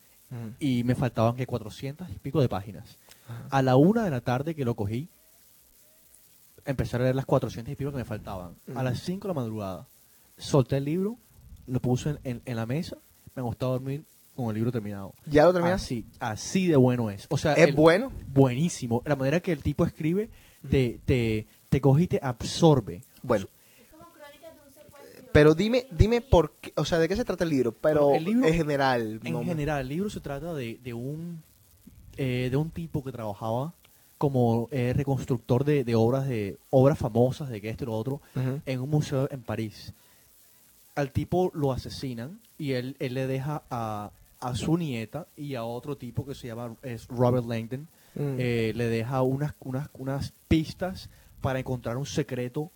[0.60, 2.98] Y me faltaban que 400 y pico de páginas.
[3.50, 5.08] A la una de la tarde que lo cogí,
[6.66, 8.56] empecé a leer las 400 y pico que me faltaban.
[8.76, 9.88] A las 5 de la madrugada,
[10.38, 11.18] solté el libro,
[11.66, 12.98] lo puse en, en- en la mesa,
[13.36, 14.04] me gustaba dormir
[14.36, 15.14] con el libro terminado.
[15.26, 15.84] ¿Ya lo terminaste?
[15.86, 17.26] Así, así de bueno es.
[17.30, 18.12] O sea, ¿Es el- bueno?
[18.28, 19.02] Buenísimo.
[19.06, 20.30] La manera que el tipo escribe
[20.70, 23.04] te, te, te coge y te absorbe.
[23.24, 23.46] Bueno.
[25.40, 27.72] Pero dime, dime por qué, o sea, ¿de qué se trata el libro?
[27.72, 29.20] Pero El libro- en general.
[29.24, 31.44] En no- general, el libro se trata de, de un
[32.18, 33.74] eh, de un tipo que trabajaba
[34.18, 38.22] como eh, reconstructor de, de obras de obras famosas de que esto y lo otro
[38.66, 39.94] en un museo en París.
[40.96, 44.10] Al tipo lo asesinan y él, él le deja a,
[44.40, 48.36] a su nieta y a otro tipo que se llama es Robert Langdon Mm.
[48.40, 51.08] eh, le deja unas, unas, unas pistas
[51.40, 52.72] para encontrar un secreto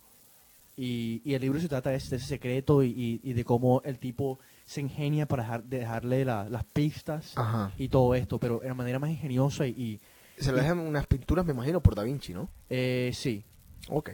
[0.76, 3.82] y, y el libro se trata de ese, de ese secreto y, y- de cómo
[3.84, 7.72] el tipo se ingenia para dejar- dejarle la- las pistas Ajá.
[7.76, 9.70] y todo esto, pero de la manera más ingeniosa y...
[9.70, 10.00] y-
[10.42, 12.48] Se le dejan unas pinturas, me imagino, por Da Vinci, ¿no?
[12.70, 13.44] eh, sí,
[13.88, 14.10] Ok.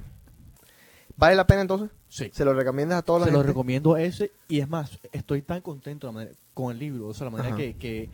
[1.17, 1.91] ¿Vale la pena entonces?
[2.09, 2.31] sí.
[2.33, 5.61] ¿Se lo recomiendas a toda la Se lo recomiendo ese y es más, estoy tan
[5.63, 8.09] contento la manera- con el libro, o sea, la manera que, que-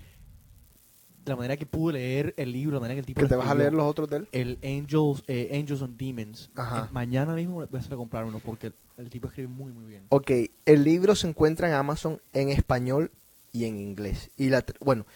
[1.24, 3.46] la manera que pude leer el libro, la manera que el tipo ¿Que te vas
[3.46, 3.62] a escribió.
[3.64, 4.28] leer los otros de él?
[4.32, 6.50] el Angels, eh, Angels and Demons.
[6.54, 6.84] Ajá.
[6.86, 9.72] Eh, mañana mismo voy a hacer a comprar uno porque el, el tipo escribe muy,
[9.72, 10.04] muy bien.
[10.10, 10.30] Ok,
[10.66, 13.10] el libro se encuentra en Amazon en español
[13.52, 14.30] y en inglés.
[14.36, 15.06] Y la, bueno,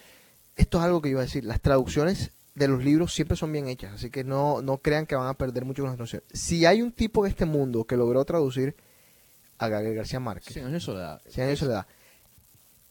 [0.57, 1.45] esto es algo que iba a decir.
[1.45, 5.15] Las traducciones de los libros siempre son bien hechas, así que no, no crean que
[5.15, 6.27] van a perder mucho con las traducciones.
[6.33, 8.75] Si hay un tipo en este mundo que logró traducir
[9.59, 11.21] a Gabriel García Márquez, Cien años de soledad.
[11.29, 11.87] Cien años de soledad,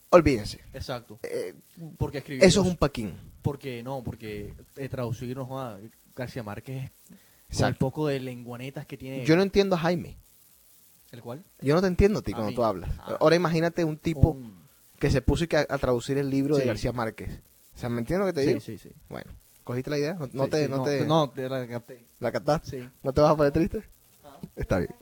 [0.09, 0.59] olvídense.
[0.73, 1.19] Exacto.
[1.23, 1.53] Eh,
[1.97, 2.43] Porque escribir.
[2.43, 3.15] eso es un paquín.
[3.41, 5.79] Porque no, porque eh, traducir no joda,
[6.15, 6.91] García Márquez
[7.55, 9.25] con el poco de lenguanetas que tiene.
[9.25, 10.17] Yo no entiendo a Jaime.
[11.11, 11.43] ¿El cual?
[11.61, 12.89] Yo no te entiendo a ti A cuando tú hablas.
[12.99, 13.17] Ah.
[13.21, 14.67] Ahora imagínate un tipo Un-
[14.99, 16.67] que se puso a, a traducir el libro de Sí.
[16.67, 17.39] García Márquez.
[17.75, 18.59] O sea, ¿me entiendes lo que te Sí, digo?
[18.59, 18.91] sí, sí.
[19.07, 19.31] Bueno,
[19.63, 20.13] ¿cogiste la idea?
[20.15, 22.05] No, no Sí, te, sí, no, te, No, te la capté.
[22.19, 22.81] ¿La captaste?
[22.81, 22.89] Sí.
[23.03, 23.83] ¿No te vas a poner triste?
[24.55, 24.93] Está bien.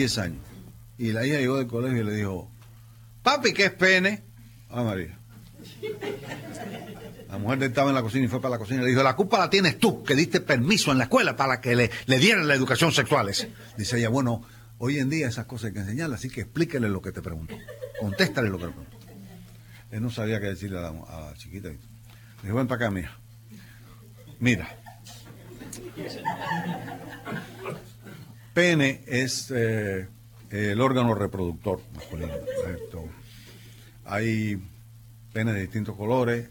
[0.00, 0.40] 10 años.
[0.96, 2.50] Y la hija llegó del colegio y le dijo,
[3.22, 4.22] papi, ¿qué es pene?
[4.70, 5.18] Ah, María.
[7.28, 9.14] La mujer estaba en la cocina y fue para la cocina y le dijo, la
[9.14, 12.48] culpa la tienes tú, que diste permiso en la escuela para que le, le dieran
[12.48, 13.28] la educación sexual.
[13.28, 13.46] esa".
[13.76, 14.42] Dice ella, bueno,
[14.78, 17.54] hoy en día esas cosas hay que enseñarlas, así que explíquele lo que te preguntó.
[18.00, 18.96] Contéstale lo que le preguntó.
[19.90, 21.68] Él no sabía qué decirle a la, a la chiquita.
[21.68, 21.78] Le
[22.42, 23.18] dijo, ven para acá, mija.
[24.38, 24.66] Mira,
[28.54, 30.08] pene es eh,
[30.50, 32.32] el órgano reproductor masculino.
[34.04, 34.60] Hay
[35.32, 36.48] penes de distintos colores.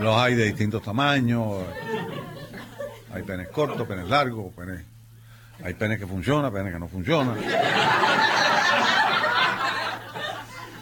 [0.00, 1.64] los hay de distintos tamaños.
[3.12, 4.84] Hay penes cortos, penes largos, penes,
[5.62, 7.36] hay penes que funcionan, penes que no funcionan.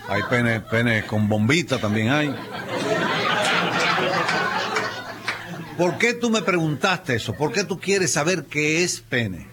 [0.08, 2.34] Hay penes, penes con bombita también hay.
[5.76, 7.34] ¿Por qué tú me preguntaste eso?
[7.34, 9.46] ¿Por qué tú quieres saber qué es pene?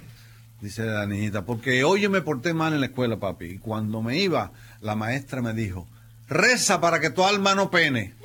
[0.60, 3.46] Dice la niñita, porque hoy yo me porté mal en la escuela, papi.
[3.46, 4.52] Y cuando me iba,
[4.82, 5.88] la maestra me dijo,
[6.28, 8.16] reza para que tu alma no pene.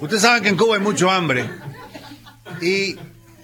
[0.00, 1.50] Ustedes saben que en Cuba hay mucho hambre
[2.60, 2.96] y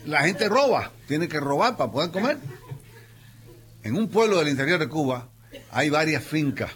[0.06, 2.38] la gente roba, tiene que robar para poder comer.
[3.82, 5.31] En un pueblo del interior de Cuba
[5.70, 6.70] hay varias fincas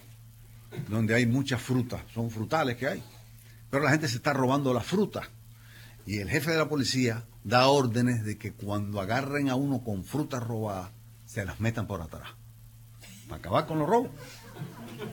[0.89, 3.03] donde hay muchas frutas, son frutales que hay,
[3.71, 5.23] pero la gente se está robando la fruta.
[6.07, 10.05] Y el jefe de la policía da órdenes de que cuando agarren a uno con
[10.05, 10.91] frutas robadas,
[11.25, 12.31] se las metan por atrás,
[13.29, 14.11] para acabar con los robos.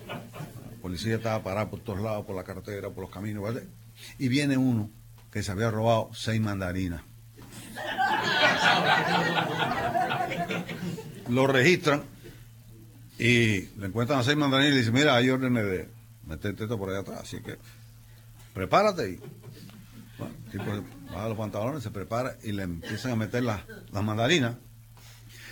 [0.06, 3.68] La policía estaba parada por todos lados, por la carretera, por los caminos, ¿vale?
[4.18, 4.90] y viene uno
[5.32, 7.02] que se había robado seis mandarinas.
[11.30, 12.04] Lo registran
[13.18, 15.90] y le encuentran a seis mandarinas y le dicen, mira, hay órdenes de
[16.28, 17.58] meterte esto por allá atrás, así que
[18.54, 19.20] prepárate y
[20.18, 20.84] bueno, el tipo
[21.14, 23.62] baja los pantalones, se prepara y le empiezan a meter las,
[23.92, 24.56] las mandarinas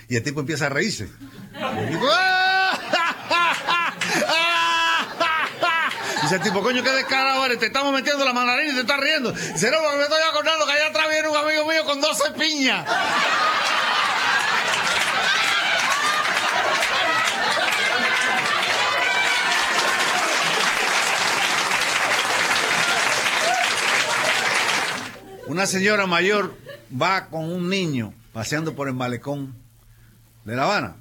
[0.07, 1.09] y el tipo empieza a reírse.
[1.55, 2.05] Y el tipo,
[6.21, 8.99] Dice el tipo, coño, qué descarado eres, te estamos metiendo la mandarina y te estás
[8.99, 9.31] riendo.
[9.31, 12.31] Dice, no, porque me estoy acordando que allá atrás viene un amigo mío con 12
[12.37, 12.85] piñas.
[25.51, 26.55] Una señora mayor
[26.89, 29.53] va con un niño paseando por el malecón
[30.45, 30.95] de La Habana.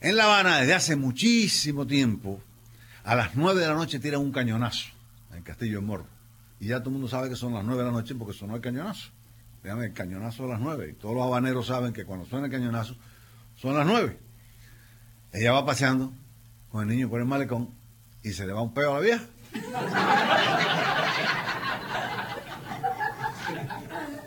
[0.00, 2.40] En La Habana, desde hace muchísimo tiempo,
[3.02, 4.90] a las 9 de la noche tiran un cañonazo
[5.34, 6.06] en Castillo de Morro.
[6.60, 8.54] Y ya todo el mundo sabe que son las 9 de la noche porque sonó
[8.54, 9.10] el cañonazo.
[9.64, 10.90] Dígame, el cañonazo a las 9.
[10.90, 12.94] Y todos los habaneros saben que cuando suena el cañonazo
[13.56, 14.16] son las 9.
[15.32, 16.12] Ella va paseando
[16.70, 17.68] con el niño por el malecón
[18.22, 19.24] y se le va un peo a la vieja.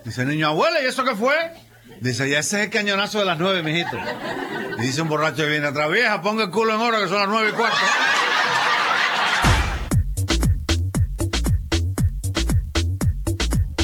[0.05, 1.33] Dice el niño, abuela, ¿y eso qué fue?
[1.99, 3.97] Dice, ya ese es el cañonazo de las 9, mijito.
[4.77, 7.17] Y dice un borracho que viene atrás, vieja, ponga el culo en hora que son
[7.17, 7.77] las 9 y cuarto.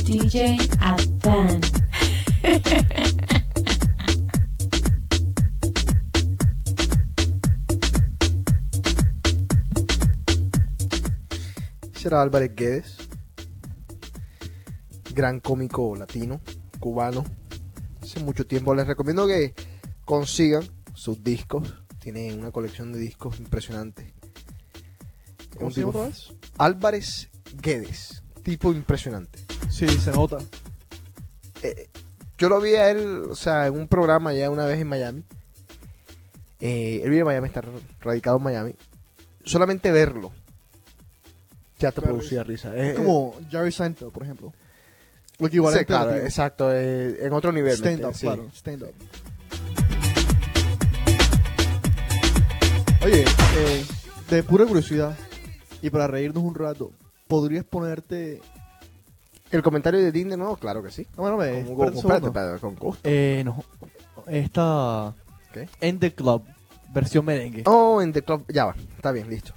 [0.06, 1.62] DJ Advan.
[11.94, 13.01] Será Álvarez Guedes,
[15.14, 16.42] gran cómico latino,
[16.80, 17.24] cubano.
[18.02, 19.54] Hace mucho tiempo les recomiendo que
[20.06, 21.74] consigan sus discos.
[22.00, 24.14] Tiene una colección de discos impresionante.
[25.56, 26.10] ¿Cómo Un se llama?
[26.58, 27.30] Álvarez
[27.62, 29.40] Guedes, tipo impresionante.
[29.70, 30.40] Sí, se nota.
[31.62, 31.90] Eh,
[32.38, 35.24] yo lo vi a él, o sea, en un programa ya una vez en Miami.
[36.60, 37.62] Eh, él vive en Miami, está
[38.00, 38.76] radicado en Miami.
[39.44, 40.32] Solamente verlo
[41.82, 42.76] ya te Claro, producía risa.
[42.78, 44.54] Es como Jerry Seinfeld, por ejemplo.
[45.42, 47.74] Lo equivalente Sí, claro, exacto, eh, en otro nivel.
[47.76, 48.22] Stand up, sí.
[48.28, 48.94] claro, stand up.
[53.04, 53.26] Oye,
[53.58, 53.86] eh,
[54.30, 55.18] de pura curiosidad
[55.82, 56.92] y para reírnos un rato,
[57.28, 58.40] ¿podrías ponerte
[59.50, 61.08] El comentario de Dean de nuevo, claro que sí.
[61.18, 63.02] No, bueno, me- Con- espérate espérate, con gusto.
[63.04, 63.64] Eh, no.
[64.28, 65.14] Esta.
[65.52, 65.68] ¿Qué?
[65.82, 66.44] En the Club,
[66.94, 67.64] versión merengue.
[67.66, 69.54] Oh, en The Club, ya va, está bien, listo.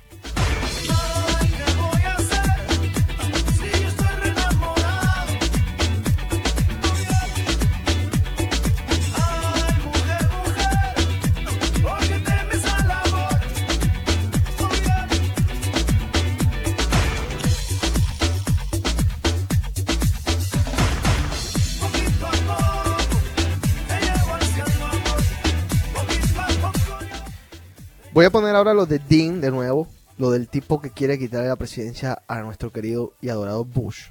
[28.54, 32.40] Ahora lo de Dean de nuevo, lo del tipo que quiere quitarle la presidencia a
[32.40, 34.10] nuestro querido y adorado Bush.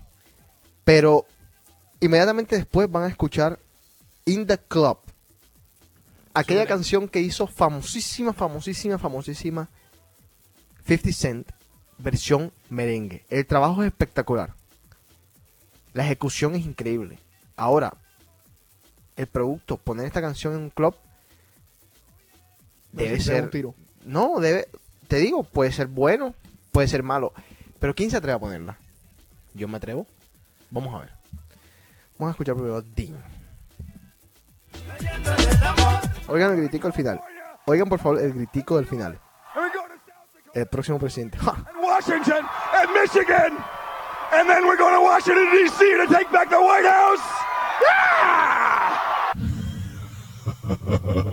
[0.84, 1.26] Pero
[2.02, 3.58] inmediatamente después van a escuchar
[4.26, 4.98] In the Club,
[6.34, 9.70] aquella canción que hizo famosísima, famosísima, famosísima
[10.86, 11.52] 50 Cent,
[11.98, 13.26] versión merengue.
[13.30, 14.54] El trabajo es espectacular.
[15.94, 17.18] La ejecución es increíble.
[17.56, 17.94] Ahora,
[19.16, 20.96] el producto, poner esta canción en un club,
[22.92, 23.46] debe ser...
[23.46, 23.76] un tiro.
[24.06, 24.68] No, debe...
[25.08, 26.34] Te digo, puede ser bueno,
[26.72, 27.34] puede ser malo.
[27.80, 28.78] Pero ¿quién se atreve a ponerla?
[29.54, 30.08] Yo me atrevo.
[30.72, 31.10] Vamos a ver.
[32.18, 33.22] Vamos a escuchar primero a Dean.
[36.28, 37.22] Oigan el gritico al final.
[37.66, 39.20] Oigan por favor el gritico del final.
[40.54, 41.38] El próximo presidente.
[41.40, 41.66] ¡Ja!
[41.82, 43.58] Washington and Michigan.
[44.32, 45.78] And then we're going to Washington, D.C.
[45.98, 47.22] to take back the White House.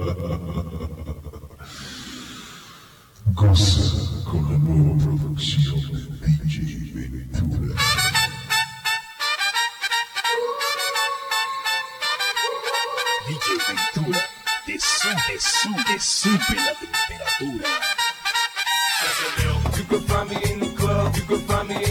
[3.41, 3.81] Goza
[4.27, 5.81] con la nueva producción
[6.21, 7.75] de DJ Ventura.
[13.27, 14.21] DJ Ventura,
[14.67, 17.69] te sube, sube, sube la temperatura.
[19.75, 21.90] You could find me in the club, you could find me in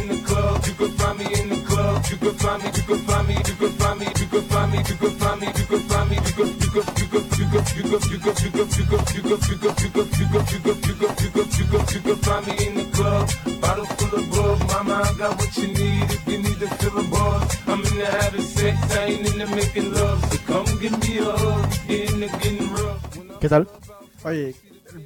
[2.40, 4.96] find me, you could find me, you could find me, you could find me, you
[4.96, 7.68] could find me, you could find me, you could, you could, you could, you could,
[7.70, 10.28] you could, you could, you could, you could, you could, you could, you could, you
[10.30, 12.86] could, you could, you could, you could, you could, you could find me in the
[12.96, 13.30] club,
[13.62, 16.98] bottle full of bug, mama, I got what you need if you need to fill
[17.00, 17.58] a buzz.
[17.68, 21.18] I'm in the having sex, I ain't in the making love, so come give me
[21.20, 23.40] a hug, get in the getting rough.
[23.42, 23.68] ¿Qué tal?
[24.24, 24.54] Oye,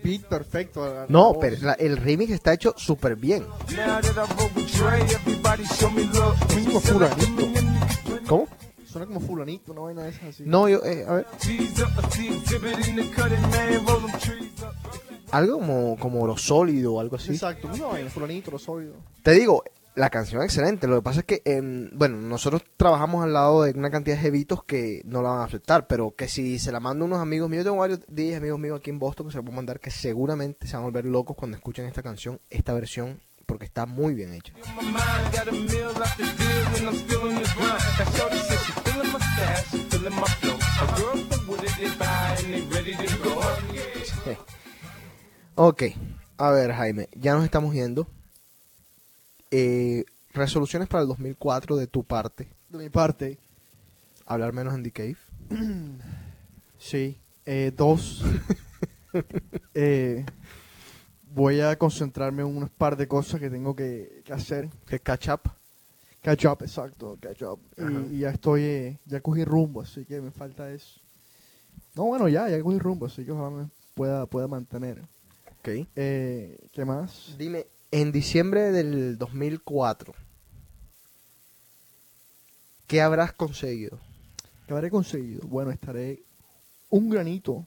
[0.04, 1.06] beat perfecto.
[1.10, 3.46] No, pero la- el remix está hecho súper bien.
[3.68, 5.10] Suena
[6.66, 7.48] como fulanito.
[8.28, 8.48] ¿Cómo?
[8.88, 10.44] Suena como fulanito, una vaina de esas así.
[10.46, 11.26] No, yo, eh, a ver.
[15.32, 17.32] Algo como, como lo sólido o algo así.
[17.32, 18.94] Exacto, una vaina, fulanito, lo sólido.
[19.24, 19.64] Te digo,
[19.96, 20.88] la canción es excelente.
[20.88, 21.42] Lo que pasa es que,
[21.94, 25.44] bueno, nosotros trabajamos al lado de una cantidad de jevitos que no la van a
[25.46, 28.38] aceptar, pero que si se la mando a unos amigos míos, yo tengo varios 10
[28.38, 30.86] amigos míos aquí en Boston que se la puedo mandar que seguramente se van a
[30.86, 34.54] volver locos cuando escuchen esta canción, esta versión, porque está muy bien hecha.
[45.56, 45.84] Ok,
[46.38, 48.08] a ver Jaime, ya nos estamos yendo.
[49.56, 52.48] Eh, resoluciones para el 2004 de tu parte.
[52.70, 53.38] De mi parte,
[54.26, 55.18] Hablar menos en The Cave.
[56.80, 57.20] sí.
[57.46, 58.24] Eh, dos.
[59.76, 60.26] eh,
[61.34, 64.70] voy a concentrarme en un par de cosas que tengo que, que hacer.
[64.88, 65.52] Que catch up.
[66.24, 67.60] Catch up, exacto, catch up.
[68.10, 71.02] Y ya estoy, eh, ya cogí rumbo, así que me falta eso.
[71.96, 75.02] No, bueno, ya, ya cogí rumbo, así que ojalá me pueda, pueda mantener.
[75.60, 75.86] Ok.
[75.96, 77.36] Eh, ¿Qué más?
[77.38, 80.14] Dime, en diciembre del 2004,
[82.88, 84.00] ¿qué habrás conseguido?
[84.68, 85.42] ¿Qué habré conseguido?
[85.48, 86.24] Bueno, estaré
[86.90, 87.66] un granito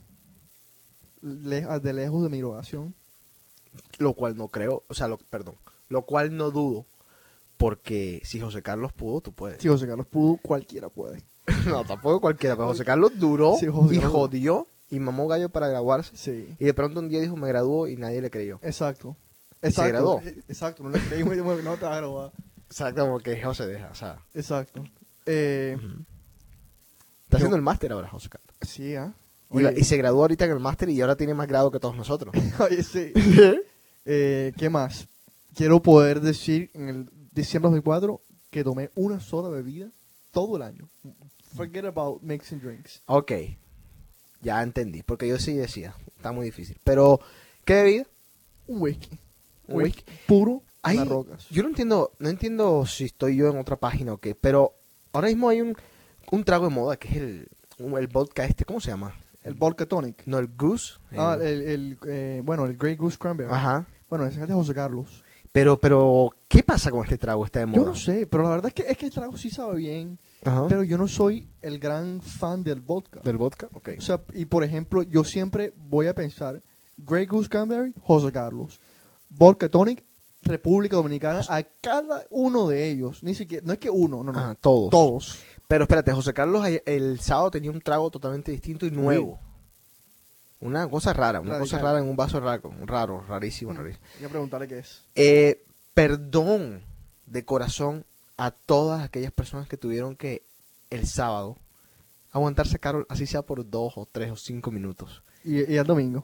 [1.21, 2.93] le- de lejos de mi grabación.
[3.99, 5.55] Lo cual no creo, o sea, lo, perdón,
[5.89, 6.85] lo cual no dudo,
[7.57, 9.61] porque si José Carlos pudo, tú puedes.
[9.61, 11.21] Si José Carlos pudo, cualquiera puede.
[11.67, 15.49] no, tampoco cualquiera, pero José Carlos duró Sí, José y Carlos- jodió y mamó gallo
[15.49, 16.17] para graduarse.
[16.17, 18.59] Sí, Y de pronto un día dijo, me graduó y nadie le creyó.
[18.63, 19.15] exacto.
[19.61, 19.89] Se Exacto.
[19.91, 20.21] graduó.
[20.23, 22.31] eh, Exacto, no le creímos y dijimos, no te vas a graduar.
[22.67, 24.83] Exacto, porque José deja, o sea, Exacto.
[25.25, 28.55] Eh, está Yo- haciendo el máster ahora, José Carlos.
[28.61, 29.13] sí, ¿ah?
[29.49, 32.33] Y, se graduó ahorita en el máster y ahora tiene más grado que todos nosotros.
[32.59, 33.13] Oye, sí.
[34.05, 35.07] Eh, ¿Qué más?
[35.55, 39.87] Quiero poder decir en el diciembre de 2004 que tomé una sola bebida
[40.31, 40.89] todo el año.
[41.55, 43.01] Forget about mixing drinks.
[43.05, 43.31] ok,
[44.41, 46.77] ya entendí, porque yo sí decía, está muy difícil.
[46.83, 47.19] Pero,
[47.65, 48.05] ¿qué bebida?
[48.67, 49.17] Un whisky.
[49.67, 50.03] Whisky.
[50.27, 51.47] Puro Hay- las rocas.
[51.49, 54.73] Yo no entiendo, no entiendo si estoy yo en otra página o qué, pero
[55.13, 55.75] ahora mismo hay un,
[56.31, 57.47] un trago de moda que es el,
[57.97, 59.13] el vodka este, ¿cómo se llama?
[59.43, 60.23] El vodka tonic.
[60.25, 60.95] No, el Goose.
[61.17, 63.51] Ah, el- el, el, eh, bueno, el Grey Goose Cranberry.
[63.53, 63.85] Ajá.
[64.09, 65.23] Bueno, ese es de José Carlos.
[65.53, 67.43] Pero, pero, ¿qué pasa con este trago?
[67.45, 67.77] Está de moda.
[67.79, 70.19] Yo no sé, pero la verdad es que, es que el trago sí sabe bien.
[70.43, 70.67] Ajá.
[70.67, 73.21] Pero yo no soy el gran fan del vodka.
[73.23, 73.67] ¿Del vodka?
[73.73, 73.89] Ok.
[73.97, 76.61] O sea, y por ejemplo, yo siempre voy a pensar
[76.97, 78.79] Grey Goose Cranberry, José Carlos.
[79.29, 80.03] Vodka Tonic,
[80.41, 83.23] República Dominicana, a cada uno de ellos.
[83.23, 84.39] Ni siquiera, no es que uno, no, no.
[84.39, 84.89] Ajá, todos.
[84.89, 85.39] Todos.
[85.67, 89.39] Pero espérate, José Carlos el sábado tenía un trago totalmente distinto y nuevo.
[90.59, 94.03] Una cosa rara, una cosa rara en un vaso raro, raro, rarísimo, rarísimo.
[94.17, 95.03] Voy a preguntarle qué es.
[95.13, 95.63] Eh,
[95.93, 96.81] perdón
[97.27, 98.05] de corazón
[98.37, 100.43] a todas aquellas personas que tuvieron que
[100.89, 101.57] el sábado
[102.31, 105.23] aguantarse Carol, así sea por dos o tres o cinco minutos.
[105.43, 106.23] Y, y el domingo.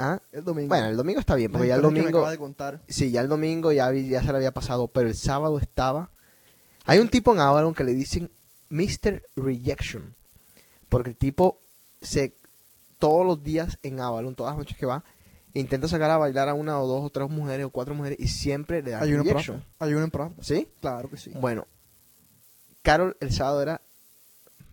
[0.00, 0.20] ¿Ah?
[0.32, 0.68] El domingo.
[0.68, 2.08] Bueno, el domingo está bien, porque ya el domingo...
[2.08, 2.80] acaba de contar.
[2.88, 6.10] Sí, ya el domingo ya, vi- ya se le había pasado, pero el sábado estaba...
[6.86, 8.30] Hay un tipo en Avalon que le dicen
[8.70, 9.22] Mr.
[9.36, 10.14] Rejection,
[10.88, 11.58] porque el tipo
[12.00, 12.34] se
[12.98, 15.04] todos los días en Avalon, todas las noches que va,
[15.54, 18.28] intenta sacar a bailar a una o dos o tres mujeres o cuatro mujeres y
[18.28, 19.64] siempre le da Hay rejection.
[19.80, 20.34] En Pravda.
[20.42, 20.68] ¿Sí?
[20.80, 21.30] Claro que sí.
[21.34, 21.66] Bueno,
[22.82, 23.80] Carol el sábado era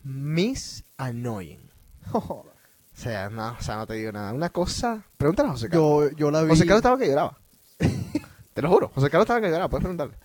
[0.04, 1.70] Miss Annoying.
[2.12, 2.54] Joder.
[2.98, 4.34] O sea, no, o sea, no te digo nada.
[4.34, 5.04] Una cosa.
[5.18, 6.12] Pregúntale a José Carlos.
[6.12, 6.50] Yo, yo la vi.
[6.50, 7.38] José Carlos estaba que lloraba.
[8.54, 8.92] te lo juro.
[8.96, 9.70] José Carlos estaba que lloraba.
[9.70, 10.16] Puedes preguntarle.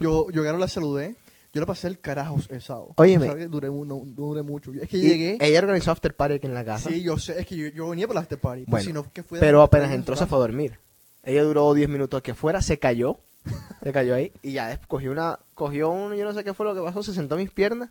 [0.00, 1.16] Yo, yo la saludé.
[1.52, 2.94] Yo le pasé el carajo el sábado.
[2.96, 3.28] Óyeme.
[3.28, 4.72] O sea, duré, no, duré mucho.
[4.72, 5.38] Es que Y llegué.
[5.40, 6.88] Ella organizó after party aquí en la casa.
[6.88, 7.38] Sí, yo sé.
[7.38, 8.64] Es que yo, yo venía por la after party.
[8.66, 10.78] Bueno, si no, que pero apenas entró se fue a dormir.
[11.22, 13.18] Ella duró 10 minutos aquí afuera, se cayó.
[13.82, 14.32] se cayó ahí.
[14.42, 15.38] Y ya cogió una.
[15.52, 16.14] Cogió un.
[16.14, 17.02] Yo no sé qué fue lo que pasó.
[17.02, 17.90] Se sentó a mis piernas.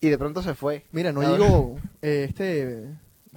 [0.00, 0.86] Y de pronto se fue.
[0.90, 2.88] Mira, no llegó eh, este.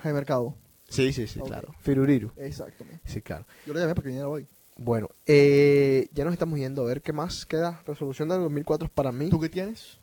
[0.01, 0.55] Jaime Mercado.
[0.89, 1.73] Sí, sí, sí, claro.
[1.79, 2.31] Firuriru.
[2.35, 3.01] Exactamente.
[3.09, 3.45] Sí, claro.
[3.65, 4.47] Yo le llamé para que viniera hoy.
[4.77, 7.81] Bueno, eh, ya nos estamos yendo a ver qué más queda.
[7.85, 9.29] Resolución del 2004 es para mí.
[9.29, 9.99] ¿Tú qué tienes?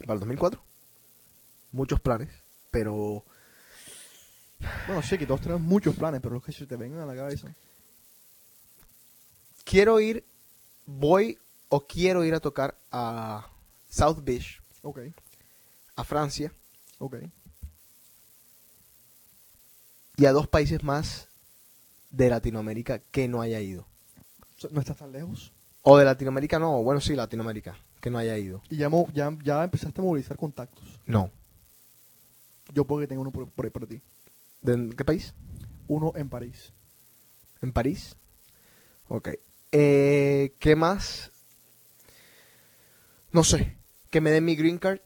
[0.00, 0.62] Para el 2004.
[1.72, 2.28] Muchos planes,
[2.70, 3.24] pero
[4.86, 7.14] Bueno, sí, que todos tenemos muchos planes, pero los que se te vengan a la
[7.16, 7.54] cabeza.
[9.64, 10.24] quiero ir,
[10.86, 11.38] voy
[11.68, 13.50] o quiero ir a tocar a
[13.88, 14.98] South Beach, Ok,
[15.96, 16.52] a Francia
[16.98, 17.16] ok.
[20.16, 21.28] Y a dos países más
[22.10, 23.86] de Latinoamérica que no haya ido.
[24.70, 25.52] No estás tan lejos.
[25.82, 28.62] O de Latinoamérica no, bueno sí, Latinoamérica, que no haya ido.
[28.70, 31.00] Y ya, mo- ya, ya empezaste a movilizar contactos.
[31.06, 31.30] No.
[32.72, 34.00] Yo puedo que tenga uno por, por ahí para ti.
[34.60, 35.34] ¿De qué país?
[35.88, 36.72] Uno en París.
[37.60, 38.14] ¿En París?
[39.08, 39.30] Ok.
[39.72, 41.32] Eh, ¿Qué más?
[43.32, 43.76] No sé.
[44.10, 45.00] Que me den mi green card.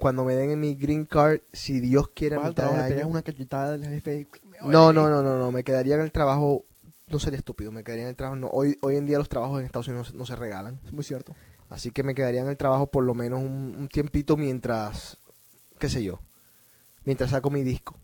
[0.00, 3.72] Cuando me den mi green card, si Dios quiere, a mitad de año- una cachetada
[3.76, 4.28] del jefe.
[4.62, 5.52] No, no, no, no, no.
[5.52, 6.64] Me quedaría en el trabajo.
[7.08, 7.70] No sería estúpido.
[7.70, 8.36] Me quedaría en el trabajo.
[8.36, 10.80] No, hoy, hoy en día los trabajos en Estados Unidos no, se- no se regalan.
[10.86, 11.34] Es muy cierto.
[11.68, 15.18] Así que me quedaría en el trabajo por lo menos un, un tiempito mientras,
[15.78, 16.18] qué sé yo,
[17.04, 17.94] mientras saco mi disco.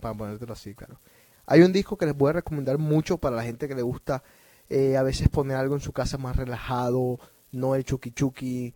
[0.00, 1.00] Para ponértelo así, claro.
[1.46, 4.22] Hay un disco que les voy a recomendar mucho para la gente que le gusta
[4.68, 7.18] eh, a veces poner algo en su casa más relajado,
[7.52, 8.74] no el chuki chuki.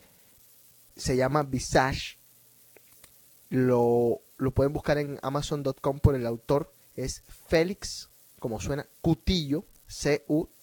[0.96, 2.18] Se llama Visage.
[3.52, 6.72] Lo, lo pueden buscar en amazon.com por el autor.
[6.96, 10.54] Es Félix, como suena, Cutillo, C-U-T-I-L-L-O.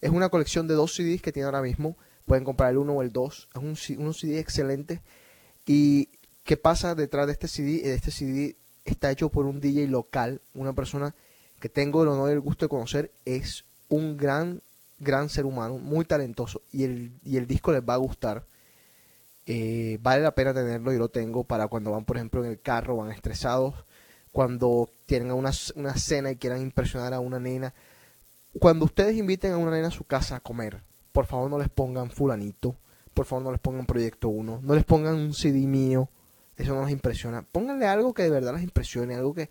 [0.00, 1.96] Es una colección de dos CDs que tiene ahora mismo.
[2.26, 3.48] Pueden comprar el uno o el dos.
[3.54, 4.98] Es un, unos CD excelentes.
[5.64, 6.08] ¿Y
[6.42, 7.94] qué pasa detrás de este CD?
[7.94, 11.14] Este CD está hecho por un DJ local, una persona
[11.60, 13.12] que tengo el honor y el gusto de conocer.
[13.24, 14.60] Es un gran,
[14.98, 16.62] gran ser humano, muy talentoso.
[16.72, 18.44] Y el, y el disco les va a gustar.
[19.46, 22.60] Eh, vale la pena tenerlo, yo lo tengo para cuando van, por ejemplo, en el
[22.60, 23.74] carro, van estresados,
[24.30, 27.74] cuando tienen una, una cena y quieran impresionar a una nena.
[28.58, 30.82] Cuando ustedes inviten a una nena a su casa a comer,
[31.12, 32.76] por favor no les pongan fulanito,
[33.14, 36.08] por favor no les pongan Proyecto 1, no les pongan un CD mío,
[36.56, 37.42] eso no les impresiona.
[37.42, 39.50] Pónganle algo que de verdad les impresione, algo que,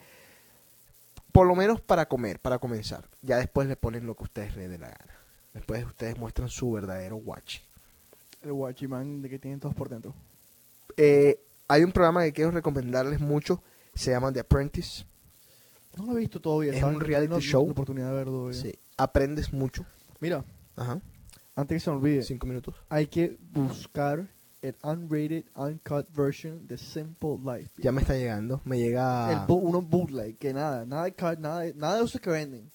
[1.31, 3.07] por lo menos para comer, para comenzar.
[3.21, 5.15] Ya después le ponen lo que ustedes les dé la gana.
[5.53, 7.59] Después ustedes muestran su verdadero watch.
[8.41, 10.13] El Watchman de que tienen todos por dentro.
[10.97, 13.61] Eh, hay un programa que quiero recomendarles mucho,
[13.93, 15.05] se llama The Apprentice.
[15.97, 16.73] No lo he visto todavía.
[16.73, 16.95] Es ¿sabes?
[16.95, 17.65] un reality No- no- show.
[17.65, 18.31] La oportunidad de verlo.
[18.33, 18.61] todavía.
[18.61, 19.85] Sí, aprendes mucho.
[20.19, 20.43] Mira,
[20.75, 21.01] Ajá.
[21.55, 22.75] antes que se me olvide, Cinco minutos.
[22.89, 24.27] hay que buscar
[24.61, 27.71] el unrated, uncut version de Simple Life.
[27.77, 28.61] Ya me está llegando.
[28.63, 29.31] Me llega.
[29.31, 32.29] El bu- uno bootleg, que nada, nada de cut, nada de, nada de esos que
[32.29, 32.71] venden.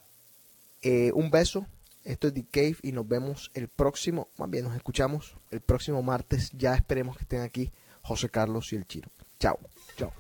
[0.83, 1.67] Eh, un beso.
[2.05, 6.03] Esto es The Cave y nos vemos el próximo, más bien nos escuchamos el próximo
[6.03, 6.51] martes.
[6.53, 7.71] Ya esperemos que estén aquí
[8.03, 9.09] José Carlos y el Chino.
[9.39, 9.59] Chao.
[9.97, 10.13] Chao.